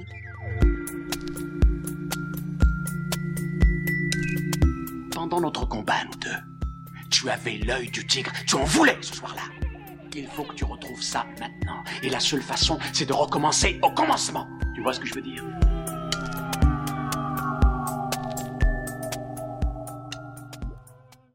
Pendant 5.12 5.40
notre 5.40 5.66
combat, 5.66 6.04
nous 6.04 6.18
deux, 6.20 7.00
tu 7.10 7.28
avais 7.28 7.58
l'œil 7.58 7.90
du 7.90 8.06
tigre, 8.06 8.30
tu 8.46 8.54
en 8.54 8.64
voulais 8.64 8.96
ce 9.00 9.16
soir-là. 9.16 9.42
Il 10.14 10.28
faut 10.28 10.44
que 10.44 10.54
tu 10.54 10.64
retrouves 10.64 11.02
ça 11.02 11.26
maintenant. 11.40 11.82
Et 12.02 12.10
la 12.10 12.20
seule 12.20 12.42
façon, 12.42 12.78
c'est 12.92 13.06
de 13.06 13.12
recommencer 13.12 13.80
au 13.82 13.90
commencement. 13.90 14.46
Tu 14.74 14.82
vois 14.82 14.92
ce 14.92 15.00
que 15.00 15.06
je 15.06 15.14
veux 15.14 15.22
dire? 15.22 15.44